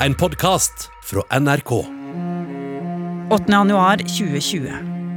en 0.00 0.14
podkast 0.14 0.90
fra 1.02 1.22
NRK. 1.40 1.72
8. 3.30 3.44
januar 3.48 3.96
2020. 3.96 4.68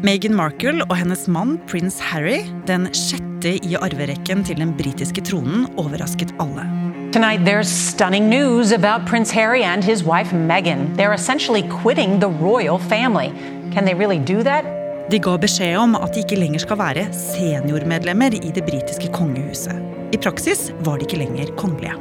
Meghan 0.03 0.35
Markle 0.35 0.85
og 0.87 0.95
hennes 0.95 1.25
mann 1.27 1.57
prins 1.67 1.99
Harry, 1.99 2.45
den 2.67 2.87
sjette 2.95 3.57
i 3.59 3.75
arverekken 3.75 4.45
til 4.47 4.61
den 4.61 4.71
britiske 4.79 5.21
tronen, 5.27 5.67
overrasket 5.77 6.31
alle. 6.39 6.63
Tonight, 7.11 7.43
there's 7.43 7.67
stunning 7.67 8.29
news 8.29 8.71
about 8.71 9.05
Prince 9.09 9.35
Harry 9.35 9.63
and 9.63 9.83
his 9.83 10.03
wife 10.03 10.31
Meghan. 10.31 10.95
They're 10.95 11.13
essentially 11.13 11.63
quitting 11.81 12.19
the 12.19 12.29
royal 12.29 12.79
family. 12.79 13.33
Can 13.73 13.85
they 13.85 13.93
really 13.93 14.19
do 14.19 14.43
that? 14.43 14.63
De 15.11 15.19
ga 15.19 15.37
beskjed 15.37 15.75
om 15.77 15.95
at 15.97 16.13
de 16.13 16.23
ikke 16.23 16.39
lenger 16.39 16.63
skal 16.63 16.79
være 16.79 17.07
seniormedlemmer 17.13 18.37
i 18.37 18.53
det 18.55 18.63
britiske 18.63 19.11
kongehuset. 19.11 19.75
I 20.13 20.21
praksis 20.21 20.69
var 20.85 20.97
de 20.97 21.09
ikke 21.09 21.25
lenger 21.25 21.51
kongelige. 21.57 21.97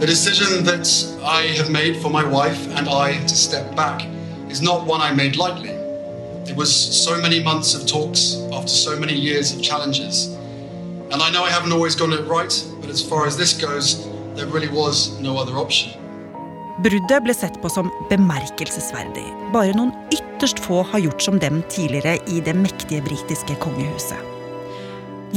The 0.00 0.06
decision 0.06 0.64
that 0.64 0.86
I 1.22 1.42
have 1.56 1.70
made 1.70 2.02
for 2.02 2.10
my 2.10 2.24
wife 2.24 2.66
and 2.76 2.88
I 2.88 3.12
to 3.12 3.36
step 3.36 3.76
back 3.76 4.04
is 4.50 4.60
not 4.60 4.86
one 4.86 5.00
I 5.00 5.12
made 5.12 5.36
lightly. 5.36 5.70
It 6.50 6.56
was 6.56 6.70
so 6.74 7.20
many 7.22 7.42
months 7.42 7.74
of 7.74 7.86
talks 7.86 8.36
after 8.52 8.68
so 8.68 8.98
many 8.98 9.14
years 9.14 9.54
of 9.54 9.62
challenges. 9.62 10.34
And 11.12 11.22
I 11.22 11.30
know 11.30 11.44
I 11.44 11.50
haven't 11.50 11.72
always 11.72 11.94
gotten 11.94 12.18
it 12.18 12.26
right, 12.26 12.52
but 12.80 12.90
as 12.90 13.00
far 13.00 13.26
as 13.26 13.36
this 13.36 13.52
goes, 13.54 14.04
there 14.34 14.46
really 14.46 14.68
was 14.68 15.18
no 15.20 15.38
other 15.38 15.56
option. 15.58 15.92
Bruddet 16.82 17.22
ble 17.22 17.34
sett 17.34 17.60
på 17.62 17.70
som 17.70 17.92
bemerkelsesverdig. 18.10 19.28
Bare 19.54 19.76
noen 19.78 19.94
ytterst 20.10 20.58
få 20.58 20.82
har 20.90 21.04
gjort 21.06 21.22
som 21.22 21.38
dem 21.38 21.62
tidligere 21.70 22.18
i 22.26 22.42
det 22.42 22.56
mektige 22.58 23.06
britiske 23.06 23.54
kongehuset. 23.62 24.18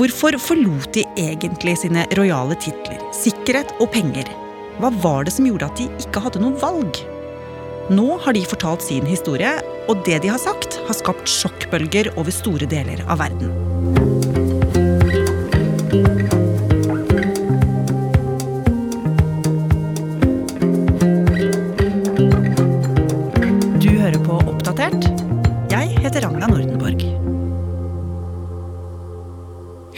Hvorfor 0.01 0.41
forlot 0.41 0.91
de 0.97 1.05
egentlig 1.17 1.77
sine 1.77 2.09
rojale 2.17 2.57
titler, 2.65 2.99
sikkerhet 3.13 3.77
og 3.77 3.93
penger? 3.93 4.33
Hva 4.77 4.91
var 5.01 5.25
det 5.25 5.33
som 5.33 5.47
gjorde 5.47 5.65
at 5.71 5.79
de 5.79 5.87
ikke 6.03 6.21
hadde 6.21 6.41
noe 6.43 6.53
valg? 6.61 6.99
Nå 7.89 8.19
har 8.21 8.35
de 8.37 8.43
fortalt 8.45 8.83
sin 8.85 9.07
historie, 9.09 9.55
og 9.89 10.03
det 10.05 10.19
de 10.21 10.29
har 10.29 10.41
sagt, 10.41 10.77
har 10.85 10.97
skapt 10.97 11.31
sjokkbølger 11.31 12.11
over 12.13 12.33
store 12.35 12.69
deler 12.69 13.01
av 13.09 13.23
verden. 13.23 13.49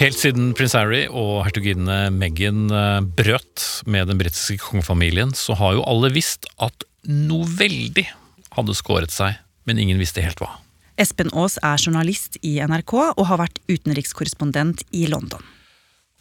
Helt 0.09 0.23
siden 0.23 0.55
prins 0.57 0.73
Harry 0.73 1.03
og 1.05 1.43
hertuginne 1.45 2.07
Meghan 2.09 2.71
eh, 2.73 2.95
brøt 3.13 3.61
med 3.85 4.07
den 4.09 4.17
britiske 4.17 4.55
kongefamilien, 4.63 5.35
så 5.37 5.53
har 5.59 5.75
jo 5.75 5.83
alle 5.85 6.09
visst 6.15 6.47
at 6.57 6.81
noe 7.05 7.45
veldig 7.45 8.07
hadde 8.55 8.75
skåret 8.79 9.13
seg, 9.13 9.37
men 9.69 9.77
ingen 9.77 10.01
visste 10.01 10.23
helt 10.25 10.41
hva. 10.41 10.55
Espen 10.97 11.29
Aas 11.37 11.59
er 11.61 11.77
journalist 11.77 12.39
i 12.41 12.55
NRK 12.57 12.95
og 13.03 13.21
har 13.29 13.43
vært 13.43 13.61
utenrikskorrespondent 13.69 14.81
i 14.97 15.05
London. 15.13 15.45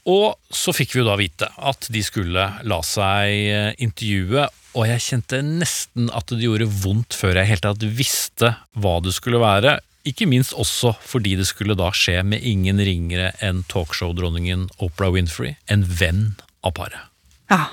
Og 0.05 0.37
så 0.53 0.77
fikk 0.77 0.93
vi 0.93 1.01
jo 1.01 1.09
da 1.09 1.17
vite 1.17 1.49
at 1.57 1.89
de 1.89 2.05
skulle 2.05 2.45
la 2.45 2.83
seg 2.85 3.33
eh, 3.49 3.73
intervjue, 3.81 4.51
og 4.77 4.89
jeg 4.93 5.07
kjente 5.07 5.41
nesten 5.41 6.13
at 6.13 6.29
det 6.29 6.45
gjorde 6.45 6.69
vondt 6.85 7.17
før 7.17 7.41
jeg 7.41 7.55
helt 7.55 7.65
tatt 7.65 7.89
visste 7.89 8.53
hva 8.77 8.99
det 9.01 9.17
skulle 9.17 9.41
være. 9.41 9.79
Ikke 10.07 10.29
minst 10.31 10.55
også 10.55 10.95
fordi 11.03 11.35
det 11.41 11.49
skulle 11.49 11.77
da 11.79 11.91
skje 11.95 12.21
med 12.23 12.45
ingen 12.47 12.79
ringere 12.79 13.33
enn 13.45 13.65
talkshow-dronningen 13.73 14.69
Oprah 14.79 15.13
Winfrey, 15.17 15.57
en 15.67 15.83
venn 15.83 16.37
av 16.63 16.77
paret. 16.79 17.11
Ja, 17.51 17.67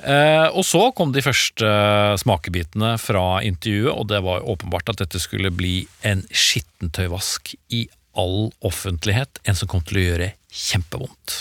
Eh, 0.00 0.48
og 0.56 0.64
så 0.64 0.86
kom 0.96 1.12
de 1.12 1.22
første 1.24 1.68
smakebitene 2.22 2.94
fra 3.00 3.42
intervjuet, 3.44 3.92
og 3.92 4.08
det 4.08 4.22
var 4.24 4.46
åpenbart 4.48 4.92
at 4.92 5.02
dette 5.02 5.20
skulle 5.20 5.52
bli 5.52 5.84
en 6.06 6.22
skittentøyvask 6.32 7.52
i 7.76 7.84
all 8.18 8.50
offentlighet, 8.66 9.42
en 9.44 9.58
som 9.58 9.68
kom 9.70 9.84
til 9.84 10.00
å 10.00 10.06
gjøre 10.06 10.32
kjempevondt. 10.50 11.39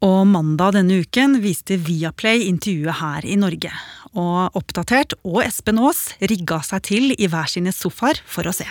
Og 0.00 0.22
mandag 0.24 0.78
denne 0.78 1.02
uken 1.04 1.42
viste 1.44 1.76
Viaplay 1.76 2.46
intervjuet 2.48 2.96
her 3.02 3.26
i 3.28 3.34
Norge. 3.36 3.68
Og 4.16 4.56
Oppdatert 4.56 5.12
og 5.28 5.42
Espen 5.44 5.76
Aas 5.76 6.14
rigga 6.24 6.62
seg 6.64 6.86
til 6.88 7.12
i 7.12 7.28
hver 7.28 7.50
sine 7.52 7.68
sofaer 7.76 8.22
for 8.24 8.48
å 8.48 8.54
se. 8.56 8.64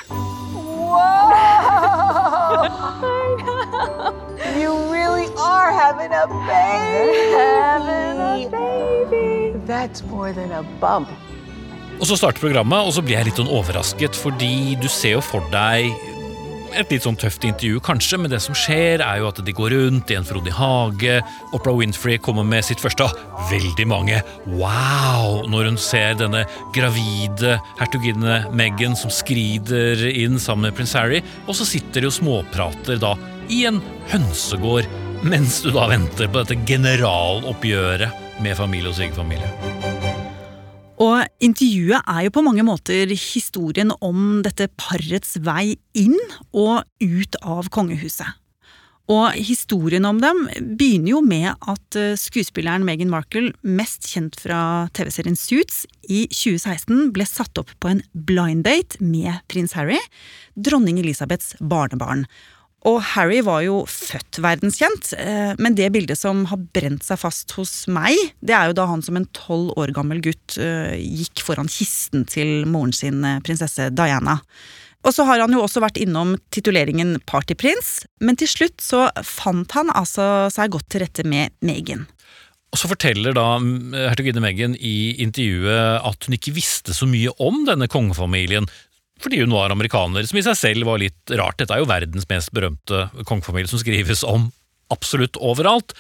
You 4.57 4.73
really 4.89 5.29
are 5.37 5.69
having 5.69 6.09
a 6.17 6.25
baby. 6.49 7.13
Having 7.37 8.17
a 8.25 8.49
baby. 8.49 9.53
That's 9.69 10.01
more 10.09 10.33
than 10.33 10.49
a 10.51 10.65
bump. 10.81 11.13
Og 11.99 12.07
så 12.09 12.17
starter 12.17 12.41
programmet, 12.41 12.81
og 12.81 12.95
så 12.95 13.05
blir 13.05 13.19
jeg 13.19 13.29
litt 13.29 13.37
sånn 13.37 13.53
overrasket, 13.53 14.17
fordi 14.17 14.79
du 14.81 14.89
ser 14.89 15.19
jo 15.19 15.21
for 15.21 15.45
deg 15.53 15.93
et 16.77 16.91
litt 16.93 17.05
sånn 17.05 17.17
tøft 17.19 17.45
intervju, 17.47 17.79
kanskje, 17.83 18.19
men 18.21 18.31
det 18.31 18.41
som 18.43 18.55
skjer, 18.57 19.03
er 19.03 19.21
jo 19.21 19.29
at 19.29 19.41
de 19.45 19.55
går 19.55 19.73
rundt 19.75 20.11
i 20.11 20.17
en 20.17 20.27
frodig 20.27 20.53
hage. 20.57 21.19
Opera 21.55 21.73
Winfrey 21.77 22.19
kommer 22.21 22.45
med 22.47 22.65
sitt 22.67 22.81
første 22.83 23.07
av 23.07 23.49
veldig 23.49 23.87
mange 23.89 24.19
wow 24.51 25.45
når 25.49 25.71
hun 25.71 25.79
ser 25.81 26.17
denne 26.19 26.43
gravide 26.75 27.57
hertuginne 27.79 28.41
Meghan 28.55 28.97
som 28.99 29.13
skrider 29.13 30.05
inn 30.09 30.39
sammen 30.41 30.69
med 30.69 30.77
prins 30.77 30.95
Harry, 30.97 31.23
og 31.47 31.57
så 31.57 31.67
sitter 31.67 32.05
de 32.05 32.11
og 32.11 32.17
småprater 32.19 33.01
da 33.01 33.15
i 33.49 33.63
en 33.69 33.81
hønsegård 34.11 34.89
mens 35.25 35.59
du 35.65 35.71
da 35.75 35.89
venter 35.91 36.29
på 36.31 36.43
dette 36.43 36.59
generaloppgjøret 36.69 38.39
med 38.43 38.55
familie 38.55 38.91
og 38.91 38.95
svigerfamilie. 38.95 39.49
Og 40.99 41.28
intervjuet 41.43 42.03
er 42.03 42.25
jo 42.25 42.33
på 42.35 42.43
mange 42.45 42.65
måter 42.67 43.09
historien 43.13 43.93
om 44.03 44.41
dette 44.45 44.69
parets 44.79 45.37
vei 45.43 45.77
inn 45.97 46.17
og 46.51 46.83
ut 47.01 47.39
av 47.41 47.71
kongehuset. 47.73 48.29
Og 49.09 49.33
historien 49.41 50.05
om 50.05 50.19
dem 50.21 50.43
begynner 50.77 51.15
jo 51.15 51.21
med 51.25 51.49
at 51.49 51.97
eh, 51.97 52.13
skuespilleren 52.19 52.85
Meghan 52.85 53.09
Markle, 53.09 53.55
mest 53.65 54.05
kjent 54.05 54.37
fra 54.37 54.85
TV-serien 54.93 55.37
Suits, 55.39 55.87
i 56.05 56.27
2016 56.29 57.09
ble 57.15 57.25
satt 57.25 57.57
opp 57.57 57.73
på 57.81 57.89
en 57.89 58.03
blind 58.13 58.67
date 58.67 59.01
med 59.01 59.41
prins 59.49 59.73
Harry, 59.77 59.97
dronning 60.53 61.01
Elisabeths 61.01 61.55
barnebarn. 61.57 62.27
Og 62.87 63.01
Harry 63.11 63.41
var 63.43 63.63
jo 63.65 63.81
født 63.91 64.39
verdenskjent, 64.39 65.11
eh, 65.19 65.51
men 65.59 65.75
det 65.75 65.89
bildet 65.91 66.19
som 66.19 66.45
har 66.47 66.61
brent 66.75 67.03
seg 67.03 67.19
fast 67.19 67.51
hos 67.57 67.73
meg, 67.91 68.15
det 68.39 68.55
er 68.55 68.69
jo 68.69 68.77
da 68.79 68.85
han 68.87 69.03
som 69.03 69.19
en 69.19 69.27
tolv 69.35 69.73
år 69.79 69.91
gammel 69.95 70.21
gutt 70.23 70.55
eh, 70.61 70.95
gikk 70.95 71.43
foran 71.43 71.67
kisten 71.71 72.23
til 72.29 72.63
moren 72.71 72.95
sin, 72.95 73.19
eh, 73.27 73.41
prinsesse 73.43 73.89
Diana. 73.91 74.39
Og 75.03 75.15
så 75.15 75.25
har 75.27 75.43
han 75.43 75.51
jo 75.55 75.63
også 75.63 75.83
vært 75.83 75.99
innom 75.99 76.37
tituleringen 76.55 77.17
partyprins, 77.27 78.05
men 78.23 78.39
til 78.39 78.51
slutt 78.51 78.83
så 78.83 79.07
fant 79.27 79.75
han 79.75 79.91
altså 79.95 80.47
seg 80.51 80.71
godt 80.75 80.89
til 80.91 81.03
rette 81.03 81.27
med 81.27 81.55
Meghan. 81.63 82.07
Og 82.69 82.77
så 82.77 82.89
forteller 82.91 83.33
da 83.33 83.57
mm, 83.59 83.95
hertuginne 84.11 84.43
Meghan 84.43 84.75
i 84.75 85.15
intervjuet 85.23 86.03
at 86.05 86.27
hun 86.27 86.35
ikke 86.37 86.53
visste 86.55 86.93
så 86.95 87.07
mye 87.09 87.31
om 87.41 87.63
denne 87.67 87.89
kongefamilien, 87.91 88.69
fordi 89.19 89.41
hun 89.43 89.55
var 89.55 89.73
amerikaner, 89.73 90.23
som 90.27 90.39
i 90.39 90.45
seg 90.45 90.57
selv 90.57 90.87
var 90.87 91.01
litt 91.01 91.33
rart. 91.35 91.59
Dette 91.59 91.75
er 91.75 91.83
jo 91.83 91.89
verdens 91.89 92.27
mest 92.29 92.53
berømte 92.55 93.09
kongefamilie 93.27 93.71
som 93.71 93.81
skrives 93.81 94.23
om 94.27 94.49
absolutt 94.93 95.37
overalt. 95.37 95.93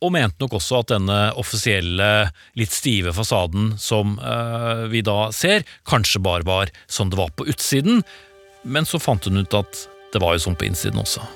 Og 0.00 0.14
mente 0.14 0.40
nok 0.40 0.54
også 0.56 0.78
at 0.80 0.92
denne 0.94 1.18
offisielle, 1.40 2.30
litt 2.56 2.72
stive 2.72 3.12
fasaden 3.12 3.74
som 3.80 4.16
eh, 4.16 4.86
vi 4.92 5.02
da 5.04 5.28
ser, 5.36 5.66
kanskje 5.88 6.22
bare 6.24 6.46
var 6.48 6.72
sånn 6.88 7.12
det 7.12 7.20
var 7.20 7.34
på 7.36 7.44
utsiden, 7.52 8.00
men 8.64 8.88
så 8.88 9.00
fant 9.02 9.28
hun 9.28 9.42
ut 9.42 9.60
at 9.60 9.84
det 10.14 10.22
var 10.24 10.36
jo 10.36 10.46
sånn 10.46 10.56
på 10.56 10.70
innsiden 10.70 11.02
også. 11.04 11.26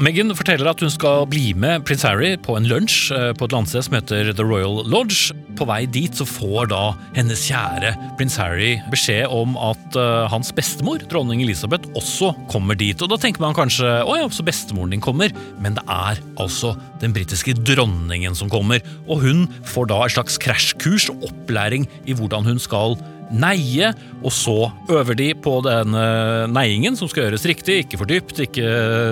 Meghan 0.00 0.32
forteller 0.32 0.70
at 0.70 0.80
hun 0.80 0.88
skal 0.88 1.26
bli 1.28 1.50
med 1.52 1.82
prins 1.84 2.06
Harry 2.08 2.30
på 2.40 2.54
en 2.56 2.64
lunsj 2.64 3.10
eh, 3.12 3.32
på 3.36 3.44
et 3.44 3.52
landsted 3.52 3.84
som 3.84 3.98
heter 3.98 4.30
The 4.32 4.46
Royal 4.48 4.80
Lodge. 4.88 5.34
På 5.58 5.66
vei 5.68 5.82
dit 5.92 6.16
så 6.16 6.24
får 6.24 6.70
da 6.70 6.94
hennes 7.18 7.42
kjære 7.44 7.90
prins 8.16 8.38
Harry 8.40 8.78
beskjed 8.88 9.28
om 9.28 9.58
at 9.60 9.98
uh, 10.00 10.24
hans 10.32 10.54
bestemor, 10.56 11.04
dronning 11.10 11.42
Elisabeth, 11.44 11.90
også 12.00 12.30
kommer 12.48 12.78
dit. 12.80 12.96
Og 13.04 13.12
da 13.12 13.20
tenker 13.20 13.44
man 13.44 13.52
kanskje 13.58 13.90
å 14.08 14.16
ja, 14.16 14.30
så 14.32 14.46
bestemoren 14.46 14.94
din 14.94 15.04
kommer, 15.04 15.36
men 15.60 15.76
det 15.76 15.84
er 15.84 16.24
altså 16.40 16.72
den 17.04 17.12
britiske 17.12 17.58
dronningen 17.60 18.38
som 18.38 18.48
kommer. 18.48 18.80
Og 19.04 19.20
hun 19.26 19.44
får 19.68 19.92
da 19.92 20.00
et 20.06 20.16
slags 20.16 20.40
krasjkurs 20.40 21.10
og 21.12 21.28
opplæring 21.28 21.84
i 22.08 22.16
hvordan 22.16 22.48
hun 22.48 22.62
skal 22.62 22.96
neie, 23.30 23.92
og 24.20 24.32
så 24.34 24.56
øver 24.90 25.16
de 25.18 25.30
på 25.38 25.58
den 25.66 25.94
eh, 25.96 26.48
neiingen 26.50 26.98
som 26.98 27.10
skal 27.10 27.28
gjøres 27.28 27.46
riktig, 27.48 27.84
ikke 27.84 28.00
for 28.00 28.10
dypt, 28.10 28.42
ikke 28.46 28.66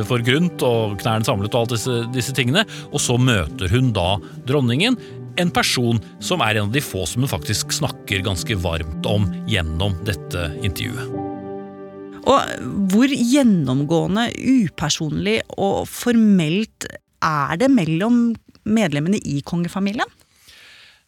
for 0.09 0.25
grunt 0.27 0.65
og 0.67 0.99
knærne 1.03 1.29
samlet 1.29 1.55
og 1.55 1.65
alt 1.67 1.77
disse, 1.77 2.01
disse 2.15 2.35
tingene, 2.37 2.67
og 2.93 3.03
så 3.03 3.19
møter 3.21 3.71
hun 3.73 3.93
da 3.97 4.17
dronningen, 4.49 4.99
en 5.39 5.55
person 5.55 6.01
som 6.25 6.43
er 6.43 6.59
en 6.59 6.67
av 6.67 6.75
de 6.75 6.83
få 6.83 7.05
som 7.07 7.23
hun 7.23 7.31
faktisk 7.31 7.73
snakker 7.77 8.25
ganske 8.27 8.59
varmt 8.59 9.07
om 9.07 9.29
gjennom 9.51 9.95
dette 10.09 10.51
intervjuet. 10.67 11.29
Og 12.29 12.65
hvor 12.93 13.09
gjennomgående, 13.09 14.27
upersonlig 14.37 15.39
og 15.57 15.87
formelt 15.89 16.89
er 17.25 17.57
det 17.61 17.71
mellom 17.73 18.35
medlemmene 18.69 19.21
i 19.25 19.41
kongefamilien? 19.47 20.18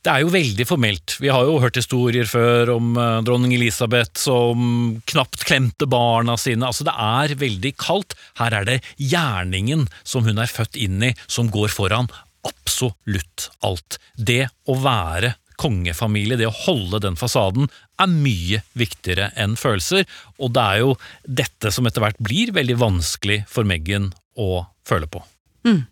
Det 0.00 0.12
er 0.12 0.22
jo 0.24 0.32
veldig 0.32 0.64
formelt. 0.64 1.16
Vi 1.20 1.28
har 1.32 1.44
jo 1.44 1.58
hørt 1.60 1.76
historier 1.76 2.28
før 2.28 2.72
om 2.78 2.94
uh, 2.96 3.20
dronning 3.24 3.52
Elisabeth 3.56 4.16
som 4.22 4.96
knapt 5.10 5.44
klemte 5.44 5.88
barna 5.90 6.38
sine. 6.40 6.64
Altså, 6.64 6.86
det 6.88 6.94
er 6.96 7.36
veldig 7.40 7.74
kaldt. 7.80 8.16
Her 8.40 8.56
er 8.60 8.68
det 8.68 8.78
gjerningen 8.96 9.86
som 10.00 10.24
hun 10.24 10.40
er 10.40 10.50
født 10.50 10.80
inn 10.80 11.04
i, 11.10 11.12
som 11.28 11.52
går 11.52 11.72
foran 11.74 12.08
absolutt 12.48 13.50
alt. 13.66 14.00
Det 14.16 14.46
å 14.70 14.78
være 14.80 15.34
kongefamilie, 15.60 16.38
det 16.40 16.48
å 16.48 16.56
holde 16.62 17.02
den 17.04 17.18
fasaden, 17.20 17.68
er 18.00 18.08
mye 18.08 18.62
viktigere 18.78 19.28
enn 19.36 19.58
følelser, 19.60 20.06
og 20.40 20.54
det 20.56 20.62
er 20.64 20.80
jo 20.80 20.94
dette 21.28 21.72
som 21.74 21.84
etter 21.84 22.00
hvert 22.00 22.22
blir 22.24 22.54
veldig 22.56 22.78
vanskelig 22.80 23.42
for 23.50 23.68
Meghan 23.68 24.08
å 24.40 24.64
føle 24.88 25.10
på. 25.10 25.20
Mm. 25.68 25.82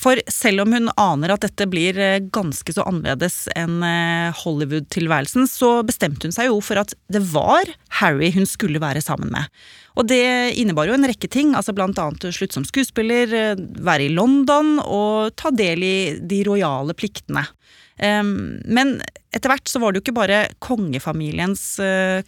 For 0.00 0.18
selv 0.26 0.64
om 0.64 0.74
hun 0.74 0.90
aner 0.98 1.32
at 1.32 1.44
dette 1.46 1.68
blir 1.70 1.96
eh, 2.02 2.20
ganske 2.34 2.74
så 2.74 2.82
annerledes 2.88 3.44
enn 3.54 3.78
eh, 3.86 4.34
Hollywood-tilværelsen, 4.42 5.46
så 5.48 5.78
bestemte 5.86 6.26
hun 6.26 6.34
seg 6.34 6.50
jo 6.50 6.58
for 6.64 6.80
at 6.82 6.96
det 7.14 7.22
var 7.30 7.70
Harry 8.00 8.32
hun 8.34 8.48
skulle 8.48 8.82
være 8.82 9.04
sammen 9.04 9.30
med. 9.32 9.46
Og 9.94 10.08
det 10.10 10.56
innebar 10.58 10.90
jo 10.90 10.96
en 10.96 11.06
rekke 11.06 11.30
ting, 11.30 11.54
altså 11.54 11.76
blant 11.76 12.00
annet 12.02 12.26
slutt 12.34 12.56
som 12.56 12.66
skuespiller, 12.66 13.30
eh, 13.38 13.62
være 13.86 14.08
i 14.08 14.14
London 14.16 14.80
og 14.82 15.30
ta 15.38 15.54
del 15.54 15.86
i 15.86 15.96
de 16.18 16.42
rojale 16.48 16.96
pliktene. 16.98 17.46
Men 17.94 18.88
etter 19.30 19.52
hvert 19.52 19.70
så 19.70 19.78
var 19.78 19.92
det 19.92 20.00
jo 20.00 20.02
ikke 20.02 20.16
bare 20.16 20.38
kongefamiliens 20.66 21.62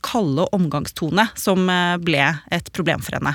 kalde 0.06 0.44
omgangstone 0.54 1.24
som 1.34 1.66
ble 2.06 2.28
et 2.54 2.70
problem 2.70 3.02
for 3.02 3.18
henne. 3.18 3.34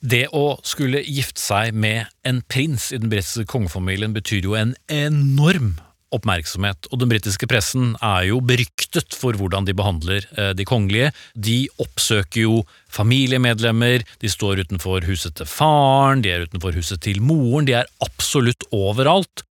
Det 0.00 0.26
å 0.32 0.56
skulle 0.64 1.02
gifte 1.04 1.42
seg 1.42 1.76
med 1.76 2.08
en 2.24 2.40
prins 2.48 2.88
i 2.92 2.98
den 3.00 3.12
britiske 3.12 3.44
kongefamilien 3.50 4.14
betyr 4.16 4.48
jo 4.48 4.56
en 4.56 4.72
enorm 4.88 5.74
oppmerksomhet, 6.10 6.88
og 6.90 7.02
den 7.02 7.10
britiske 7.12 7.46
pressen 7.50 7.92
er 8.02 8.24
jo 8.30 8.40
beryktet 8.42 9.14
for 9.14 9.36
hvordan 9.38 9.68
de 9.68 9.74
behandler 9.78 10.24
eh, 10.34 10.50
de 10.58 10.66
kongelige. 10.66 11.12
De 11.34 11.68
oppsøker 11.82 12.42
jo 12.42 12.62
familiemedlemmer, 12.90 14.02
de 14.18 14.30
står 14.32 14.64
utenfor 14.64 15.06
huset 15.06 15.36
til 15.38 15.46
faren, 15.46 16.24
de 16.24 16.32
er 16.32 16.48
utenfor 16.48 16.74
huset 16.74 17.02
til 17.06 17.22
moren, 17.22 17.68
de 17.68 17.76
er 17.78 17.90
absolutt 18.02 18.66
overalt. 18.74 19.44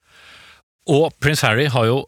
Og 0.89 1.13
prins 1.21 1.45
Harry 1.45 1.69
har 1.71 1.87
jo 1.87 2.01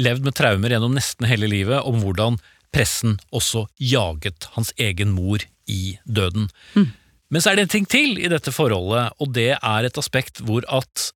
levd 0.00 0.24
med 0.24 0.38
traumer 0.38 0.72
gjennom 0.72 0.96
nesten 0.96 1.28
hele 1.28 1.50
livet 1.50 1.84
om 1.84 2.00
hvordan 2.00 2.38
pressen 2.72 3.18
også 3.34 3.66
jaget 3.82 4.46
hans 4.54 4.72
egen 4.78 5.12
mor 5.12 5.42
i 5.68 5.98
døden. 6.06 6.48
Mm. 6.78 6.92
Men 7.30 7.42
så 7.42 7.52
er 7.52 7.58
det 7.58 7.68
en 7.68 7.74
ting 7.76 7.88
til 7.88 8.18
i 8.18 8.30
dette 8.30 8.52
forholdet, 8.54 9.14
og 9.22 9.32
det 9.36 9.52
er 9.54 9.86
et 9.86 9.98
aspekt 10.00 10.42
hvor 10.46 10.66
at 10.66 11.10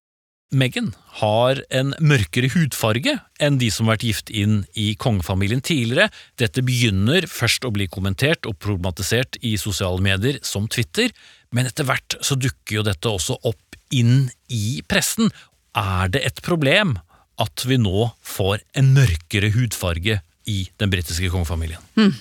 Meghan 0.54 0.92
har 1.18 1.58
en 1.74 1.92
mørkere 1.98 2.50
hudfarge 2.52 3.16
enn 3.42 3.56
de 3.58 3.70
som 3.74 3.88
har 3.88 3.96
vært 3.96 4.06
gift 4.06 4.30
inn 4.30 4.60
i 4.78 4.92
kongefamilien 5.00 5.62
tidligere. 5.64 6.12
Dette 6.38 6.62
begynner 6.62 7.26
først 7.30 7.66
å 7.66 7.72
bli 7.74 7.88
kommentert 7.90 8.46
og 8.46 8.60
problematisert 8.62 9.40
i 9.42 9.56
sosiale 9.58 10.02
medier 10.04 10.38
som 10.46 10.68
Twitter, 10.70 11.10
men 11.54 11.66
etter 11.70 11.88
hvert 11.88 12.18
så 12.22 12.38
dukker 12.38 12.78
jo 12.78 12.86
dette 12.86 13.10
også 13.10 13.40
opp 13.42 13.78
inn 13.94 14.28
i 14.52 14.78
pressen. 14.86 15.32
Er 15.74 16.12
det 16.14 16.22
et 16.28 16.42
problem 16.46 16.96
at 17.42 17.66
vi 17.66 17.80
nå 17.80 18.12
får 18.22 18.62
en 18.78 18.94
mørkere 18.94 19.50
hudfarge 19.56 20.20
i 20.50 20.58
den 20.78 20.92
britiske 20.92 21.32
kongefamilien? 21.32 21.82
Mm. 21.98 22.14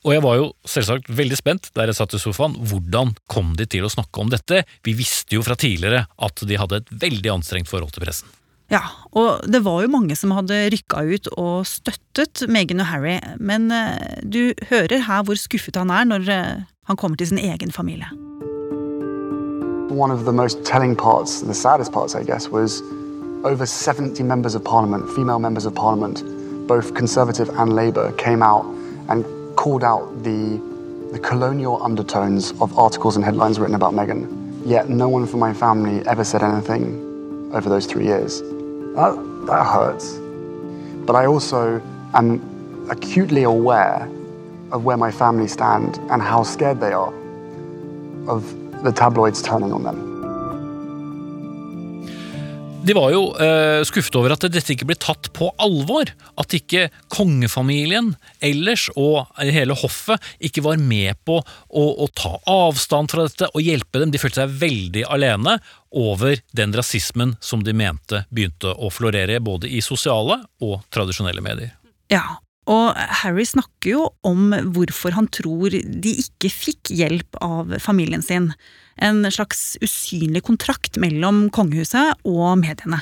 Og 0.00 0.14
jeg 0.14 0.22
var 0.24 0.36
jo 0.38 0.44
selvsagt 0.64 1.10
veldig 1.12 1.36
spent 1.36 1.68
der 1.76 1.90
jeg 1.90 1.98
satt 1.98 2.14
i 2.16 2.20
sofaen. 2.22 2.54
Hvordan 2.70 3.12
kom 3.28 3.52
de 3.58 3.66
til 3.68 3.84
å 3.84 3.92
snakke 3.92 4.22
om 4.22 4.30
dette? 4.32 4.62
Vi 4.86 4.94
visste 4.96 5.36
jo 5.36 5.44
fra 5.44 5.56
tidligere 5.60 6.06
at 6.16 6.44
de 6.48 6.56
hadde 6.56 6.80
et 6.80 6.92
veldig 7.02 7.34
anstrengt 7.34 7.68
forhold 7.68 7.92
til 7.92 8.06
pressen. 8.06 8.30
Ja, 8.70 8.80
og 9.18 9.42
det 9.50 9.64
var 9.66 9.82
jo 9.82 9.90
mange 9.90 10.14
som 10.16 10.32
hadde 10.32 10.68
rykka 10.70 11.02
ut 11.02 11.28
og 11.34 11.66
støttet 11.66 12.44
Meghan 12.48 12.80
og 12.80 12.86
Harry, 12.86 13.16
men 13.42 13.66
eh, 13.74 14.22
du 14.22 14.54
hører 14.70 15.02
her 15.08 15.24
hvor 15.26 15.36
skuffet 15.36 15.76
han 15.76 15.90
er 15.90 16.06
når 16.06 16.28
eh, 16.30 16.62
han 16.86 16.96
kommer 17.00 17.18
til 17.18 17.32
sin 17.32 17.42
egen 17.42 17.74
familie. 17.74 18.06
One 19.90 20.14
of 20.14 20.24
the 20.24 20.32
most 20.32 20.62
telling 20.64 20.94
parts, 20.94 21.42
the 21.42 21.52
saddest 21.52 21.92
parts, 21.92 22.14
I 22.14 22.22
guess, 22.22 22.48
was 22.48 22.80
over 23.42 23.66
70 23.66 24.22
members 24.22 24.54
of 24.54 24.62
parliament, 24.64 25.10
female 25.16 25.40
members 25.40 25.66
of 25.66 25.74
parliament, 25.74 26.22
both 26.68 26.94
Conservative 26.94 27.50
and 27.58 27.74
Labour, 27.74 28.12
came 28.12 28.40
out 28.40 28.64
and 29.08 29.26
called 29.60 29.84
out 29.84 30.22
the, 30.22 30.58
the 31.12 31.18
colonial 31.18 31.82
undertones 31.82 32.52
of 32.62 32.78
articles 32.78 33.14
and 33.16 33.22
headlines 33.22 33.58
written 33.60 33.74
about 33.74 33.92
Meghan. 33.92 34.26
Yet 34.64 34.88
no 34.88 35.06
one 35.06 35.26
from 35.26 35.38
my 35.40 35.52
family 35.52 36.00
ever 36.06 36.24
said 36.24 36.42
anything 36.42 37.50
over 37.52 37.68
those 37.68 37.84
three 37.84 38.06
years. 38.06 38.40
That, 38.40 39.44
that 39.48 39.66
hurts. 39.66 40.18
But 41.04 41.14
I 41.14 41.26
also 41.26 41.78
am 42.14 42.88
acutely 42.90 43.42
aware 43.42 44.10
of 44.72 44.84
where 44.84 44.96
my 44.96 45.10
family 45.10 45.46
stand 45.46 45.98
and 46.10 46.22
how 46.22 46.42
scared 46.42 46.80
they 46.80 46.92
are 46.92 47.12
of 48.28 48.42
the 48.82 48.92
tabloids 48.92 49.42
turning 49.42 49.74
on 49.74 49.82
them. 49.82 50.09
De 52.84 52.94
var 52.96 53.10
jo 53.12 53.26
uh, 53.36 53.82
skuffet 53.84 54.16
over 54.16 54.32
at 54.32 54.44
dette 54.48 54.72
ikke 54.72 54.86
ble 54.88 54.96
tatt 54.98 55.28
på 55.36 55.50
alvor. 55.60 56.08
At 56.40 56.54
ikke 56.56 56.88
kongefamilien 57.12 58.14
ellers 58.44 58.88
og 58.96 59.28
hele 59.38 59.76
hoffet 59.76 60.24
ikke 60.48 60.64
var 60.64 60.80
med 60.80 61.18
på 61.28 61.36
å, 61.40 61.84
å, 61.84 62.08
ta 62.16 62.38
avstand 62.50 63.12
fra 63.12 63.26
dette 63.28 63.50
og 63.52 63.64
hjelpe 63.64 64.00
dem. 64.02 64.14
De 64.14 64.20
følte 64.22 64.42
seg 64.42 64.56
veldig 64.62 65.04
alene 65.12 65.58
over 65.90 66.40
den 66.56 66.72
rasismen 66.76 67.36
som 67.44 67.64
de 67.66 67.74
mente 67.76 68.24
begynte 68.30 68.72
å 68.72 68.90
florere 68.94 69.42
både 69.44 69.68
i 69.68 69.82
sosiale 69.84 70.40
og 70.64 70.80
tradisjonelle 70.94 71.44
medier. 71.44 71.74
Ja, 72.10 72.40
og 72.70 72.98
Harry 73.22 73.46
snakker 73.48 73.94
jo 73.96 74.04
om 74.26 74.54
hvorfor 74.74 75.16
han 75.16 75.26
tror 75.34 75.74
de 75.74 76.14
ikke 76.22 76.52
fikk 76.52 76.92
hjelp 76.94 77.40
av 77.42 77.74
familien 77.82 78.22
sin 78.22 78.52
en 79.00 79.24
slags 79.32 79.78
usynlig 79.82 80.44
kontrakt 80.46 81.00
mellom 81.00 81.48
kongehuset 81.54 82.20
og 82.28 82.60
mediene. 82.60 83.00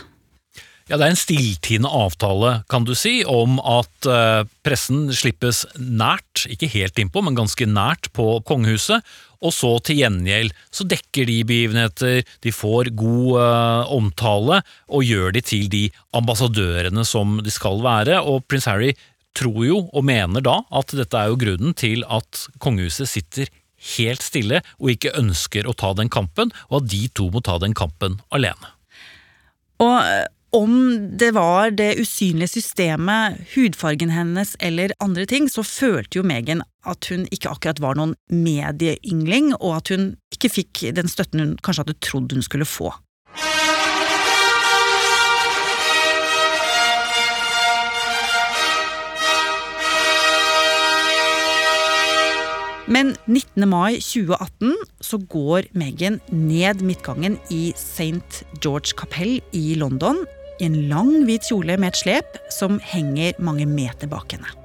Ja, 0.89 0.97
Det 0.97 1.05
er 1.05 1.13
en 1.13 1.21
stilltiende 1.21 1.89
avtale, 1.93 2.63
kan 2.73 2.87
du 2.89 2.95
si, 2.97 3.21
om 3.29 3.59
at 3.61 4.07
uh, 4.09 4.49
pressen 4.65 5.11
slippes 5.13 5.67
nært, 5.77 6.47
ikke 6.49 6.71
helt 6.73 6.97
innpå, 6.97 7.21
men 7.21 7.37
ganske 7.37 7.67
nært 7.69 8.09
på 8.17 8.39
kongehuset. 8.49 9.05
Og 9.45 9.53
så 9.53 9.75
til 9.85 10.01
gjengjeld 10.01 10.55
så 10.73 10.89
dekker 10.89 11.29
de 11.29 11.43
begivenheter, 11.45 12.25
de 12.25 12.55
får 12.57 12.89
god 12.97 13.37
uh, 13.37 13.93
omtale 13.99 14.63
og 14.89 15.05
gjør 15.05 15.37
de 15.37 15.45
til 15.45 15.69
de 15.69 15.85
ambassadørene 16.17 17.05
som 17.05 17.37
de 17.45 17.53
skal 17.53 17.85
være. 17.85 18.23
Og 18.25 18.49
prins 18.49 18.67
Harry 18.71 18.95
tror 19.39 19.63
jo, 19.67 19.83
og 19.93 20.07
mener 20.07 20.45
da, 20.45 20.61
at 20.75 20.95
dette 20.97 21.19
er 21.19 21.33
jo 21.33 21.41
grunnen 21.41 21.77
til 21.79 22.05
at 22.11 22.47
kongehuset 22.63 23.11
sitter 23.11 23.53
helt 23.97 24.25
stille 24.25 24.63
og 24.81 24.91
ikke 24.95 25.15
ønsker 25.19 25.69
å 25.69 25.77
ta 25.79 25.93
den 25.97 26.11
kampen, 26.11 26.51
og 26.69 26.83
at 26.83 26.91
de 26.91 27.05
to 27.15 27.29
må 27.35 27.43
ta 27.47 27.59
den 27.63 27.77
kampen 27.79 28.19
alene. 28.35 28.75
Og 29.79 29.95
eh, 30.03 30.27
om 30.57 30.73
det 31.21 31.35
var 31.37 31.71
det 31.77 31.99
usynlige 32.01 32.57
systemet, 32.57 33.37
hudfargen 33.53 34.11
hennes 34.11 34.55
eller 34.65 34.95
andre 35.05 35.27
ting, 35.29 35.49
så 35.53 35.63
følte 35.63 36.19
jo 36.19 36.25
Megan 36.27 36.65
at 36.89 37.11
hun 37.13 37.27
ikke 37.29 37.53
akkurat 37.53 37.83
var 37.85 37.99
noen 37.99 38.15
medieyngling, 38.33 39.53
og 39.61 39.77
at 39.77 39.93
hun 39.93 40.15
ikke 40.33 40.51
fikk 40.57 40.87
den 40.97 41.11
støtten 41.11 41.45
hun 41.45 41.53
kanskje 41.61 41.85
hadde 41.85 41.99
trodd 42.01 42.33
hun 42.33 42.47
skulle 42.47 42.69
få. 42.69 42.95
Men 52.89 53.13
19. 53.29 53.69
mai 53.69 53.99
2018 54.01 54.73
så 55.05 55.19
går 55.29 55.69
Meghan 55.77 56.21
ned 56.33 56.81
midtgangen 56.81 57.37
i 57.53 57.75
St. 57.77 58.45
George 58.65 58.97
kapell 58.97 59.43
i 59.53 59.75
London 59.77 60.23
i 60.59 60.65
en 60.67 60.79
lang, 60.89 61.13
hvit 61.29 61.45
kjole 61.51 61.77
med 61.77 61.93
et 61.93 62.01
slep 62.01 62.41
som 62.55 62.81
henger 62.81 63.37
mange 63.45 63.69
meter 63.69 64.09
bak 64.11 64.33
henne. 64.33 64.58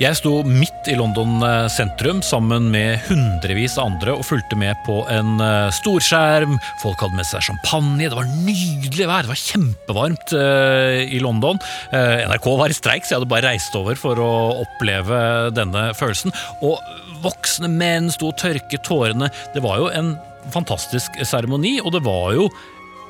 Jeg 0.00 0.16
sto 0.16 0.38
midt 0.48 0.86
i 0.88 0.94
London 0.96 1.42
eh, 1.44 1.66
sentrum 1.68 2.22
sammen 2.24 2.70
med 2.72 3.02
hundrevis 3.04 3.74
av 3.76 3.90
andre 3.90 4.14
og 4.16 4.24
fulgte 4.24 4.56
med 4.56 4.78
på 4.86 5.02
en 5.12 5.34
eh, 5.44 5.66
storskjerm. 5.76 6.54
Folk 6.80 7.04
hadde 7.04 7.18
med 7.18 7.28
seg 7.28 7.44
champagne, 7.44 8.06
det 8.08 8.16
var 8.16 8.30
nydelig 8.30 9.10
vær, 9.10 9.28
det 9.28 9.32
var 9.34 9.42
kjempevarmt 9.42 10.32
uh, 10.32 11.02
i 11.04 11.20
London. 11.20 11.60
NRK 11.92 12.48
var 12.62 12.72
i 12.72 12.78
streik, 12.78 13.04
så 13.04 13.12
jeg 13.12 13.20
hadde 13.20 13.30
bare 13.34 13.50
reist 13.52 13.76
over 13.76 14.00
for 14.00 14.24
å 14.24 14.32
oppleve 14.62 15.20
denne 15.52 15.90
følelsen. 15.98 16.32
Og 16.64 16.80
voksne 17.20 17.68
menn 17.68 18.08
sto 18.14 18.32
og 18.32 18.40
tørket 18.40 18.86
tårene. 18.88 19.28
Det 19.52 19.60
var 19.60 19.82
jo 19.82 19.92
en 19.92 20.14
fantastisk 20.54 21.20
seremoni, 21.28 21.76
og 21.84 21.92
det 21.98 22.06
var 22.08 22.32
jo 22.38 22.48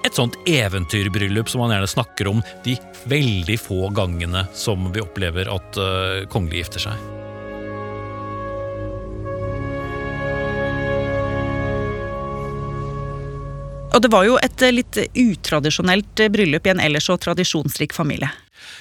et 0.04 0.16
sånt 0.16 0.36
eventyrbryllup 0.48 1.48
som 1.50 1.64
man 1.64 1.74
gjerne 1.74 1.90
snakker 1.90 2.30
om 2.30 2.42
de 2.64 2.76
veldig 3.10 3.56
få 3.60 3.88
gangene 3.96 4.46
som 4.56 4.90
vi 4.94 5.02
opplever 5.04 5.50
at 5.52 5.80
uh, 5.80 6.26
kongelige 6.32 6.64
gifter 6.64 6.88
seg. 6.88 7.08
Og 13.90 14.02
det 14.04 14.10
var 14.12 14.22
jo 14.22 14.36
et 14.38 14.62
eh, 14.62 14.70
litt 14.70 14.98
utradisjonelt 15.18 16.22
eh, 16.22 16.30
bryllup 16.30 16.66
i 16.66 16.72
en 16.72 16.82
ellers 16.82 17.08
så 17.10 17.16
tradisjonsrik 17.18 17.94
familie. 17.96 18.30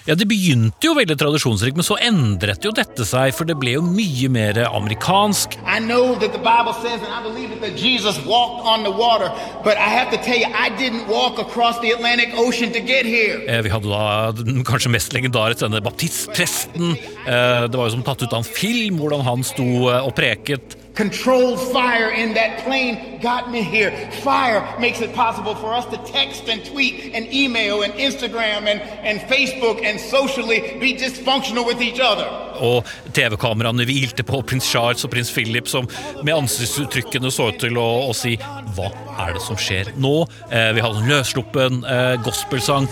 Ja, 0.08 0.16
Det 0.16 0.28
begynte 0.30 0.88
jo 0.88 0.94
veldig 0.98 1.18
tradisjonsrikt, 1.20 1.76
men 1.80 1.86
så 1.86 1.98
endret 2.02 2.64
jo 2.64 2.72
dette 2.76 3.06
seg, 3.08 3.34
for 3.36 3.48
det 3.50 3.58
ble 3.60 3.76
jo 3.76 3.84
mye 3.84 4.30
mer 4.32 4.60
amerikansk. 4.70 5.58
Water, 11.10 11.50
you. 13.12 13.44
Eh, 13.48 13.62
Vi 13.66 13.70
hadde 13.74 13.92
da 13.92 14.32
den 14.40 14.64
kanskje 14.68 14.92
mest 14.94 15.14
legendariske, 15.14 15.66
denne 15.68 15.84
baptistpresten. 15.84 16.96
Eh, 17.28 17.68
Det 17.68 17.76
var 17.76 17.90
jo 17.90 17.98
som 17.98 18.04
tatt 18.04 18.24
ut 18.24 18.34
av 18.34 18.40
en 18.40 18.48
film, 18.48 19.00
hvordan 19.00 19.22
han 19.28 19.44
sto 19.44 19.90
eh, 19.90 20.06
og 20.06 20.16
preket. 20.16 20.78
Controlled 21.00 21.62
fire 21.72 22.10
in 22.10 22.34
that 22.34 22.60
plane 22.66 23.22
got 23.22 23.50
me 23.50 23.62
here. 23.62 23.90
Fire 24.22 24.60
makes 24.82 25.00
it 25.00 25.14
possible 25.14 25.56
for 25.56 25.74
us 25.74 25.86
to 25.86 25.98
text 26.12 26.50
and 26.50 26.60
tweet 26.66 27.16
and 27.16 27.24
email 27.34 27.84
and 27.84 27.94
Instagram 27.94 28.68
and, 28.68 28.82
and 28.82 29.22
Facebook 29.32 29.82
and 29.82 29.98
socially 29.98 30.60
be 30.78 30.98
dysfunctional 30.98 31.66
with 31.66 31.82
each 31.82 32.02
other. 32.04 32.28
Og 32.60 32.84
TV-kameraene 33.16 33.88
hvilte 33.88 34.26
på 34.28 34.42
prins 34.44 34.68
Charles 34.68 35.08
og 35.08 35.14
prins 35.14 35.32
Philip, 35.32 35.72
som 35.72 35.88
med 36.20 36.36
ansiktsuttrykkene 36.36 37.32
så 37.32 37.48
ut 37.54 37.62
til 37.64 37.80
å, 37.80 37.88
å 38.10 38.12
si 38.12 38.36
Hva 38.76 38.92
er 39.24 39.38
det 39.38 39.46
som 39.46 39.56
skjer 39.56 39.94
nå? 39.96 40.18
Eh, 40.52 40.74
vi 40.76 40.84
hadde 40.84 41.00
en 41.00 41.14
løssluppen 41.16 41.80
eh, 41.88 42.18
gospelsang. 42.28 42.92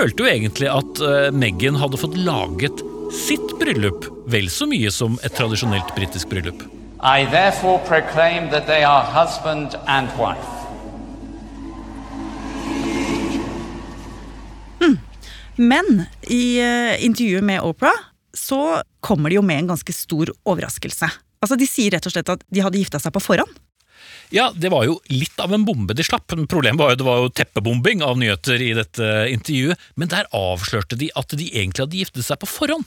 Følte 0.00 0.24
jo 0.24 0.30
egentlig 0.30 0.68
at 0.72 1.00
eh, 1.04 1.28
Meghan 1.34 1.76
hadde 1.80 1.98
fått 2.00 2.16
laget 2.16 2.80
sitt 3.12 3.52
bryllup 3.60 4.06
vel 4.30 4.46
så 4.52 4.68
mye 4.70 4.88
som 4.94 5.18
et 5.26 5.34
tradisjonelt 5.36 5.90
britisk 5.96 6.30
bryllup. 6.30 6.62
I 7.00 7.26
therefore 7.32 7.80
proclaim 7.88 8.48
that 8.52 8.66
they 8.68 8.84
are 8.84 9.04
husband 9.04 9.76
and 9.86 10.08
wife. 10.20 10.56
Men 15.60 16.06
i 16.32 16.56
eh, 16.62 17.04
intervjuet 17.04 17.44
med 17.44 17.60
Opera 17.60 17.92
så 18.32 18.80
kommer 19.04 19.28
de 19.28 19.36
jo 19.36 19.44
med 19.44 19.64
en 19.64 19.74
ganske 19.74 19.92
stor 19.92 20.30
overraskelse. 20.48 21.08
Altså 21.40 21.58
De 21.60 21.66
sier 21.68 21.92
rett 21.92 22.06
og 22.08 22.14
slett 22.14 22.32
at 22.32 22.44
de 22.48 22.62
hadde 22.64 22.80
gifta 22.80 23.00
seg 23.02 23.12
på 23.12 23.20
forhånd. 23.20 23.52
Ja, 24.30 24.52
det 24.54 24.70
var 24.70 24.86
jo 24.86 25.00
litt 25.10 25.40
av 25.42 25.52
en 25.54 25.64
bombe 25.66 25.94
de 25.96 26.06
slapp. 26.06 26.30
Problemet 26.30 26.78
var 26.78 26.92
jo 26.92 27.00
det 27.00 27.06
var 27.06 27.18
jo 27.24 27.32
teppebombing 27.34 28.04
av 28.06 28.18
nyheter 28.20 28.62
i 28.62 28.70
dette 28.78 29.10
intervjuet. 29.32 29.90
Men 29.98 30.12
der 30.12 30.30
avslørte 30.36 30.98
de 30.98 31.10
at 31.18 31.34
de 31.34 31.50
egentlig 31.50 31.86
hadde 31.86 31.98
giftet 31.98 32.26
seg 32.26 32.38
på 32.42 32.50
forhånd. 32.50 32.86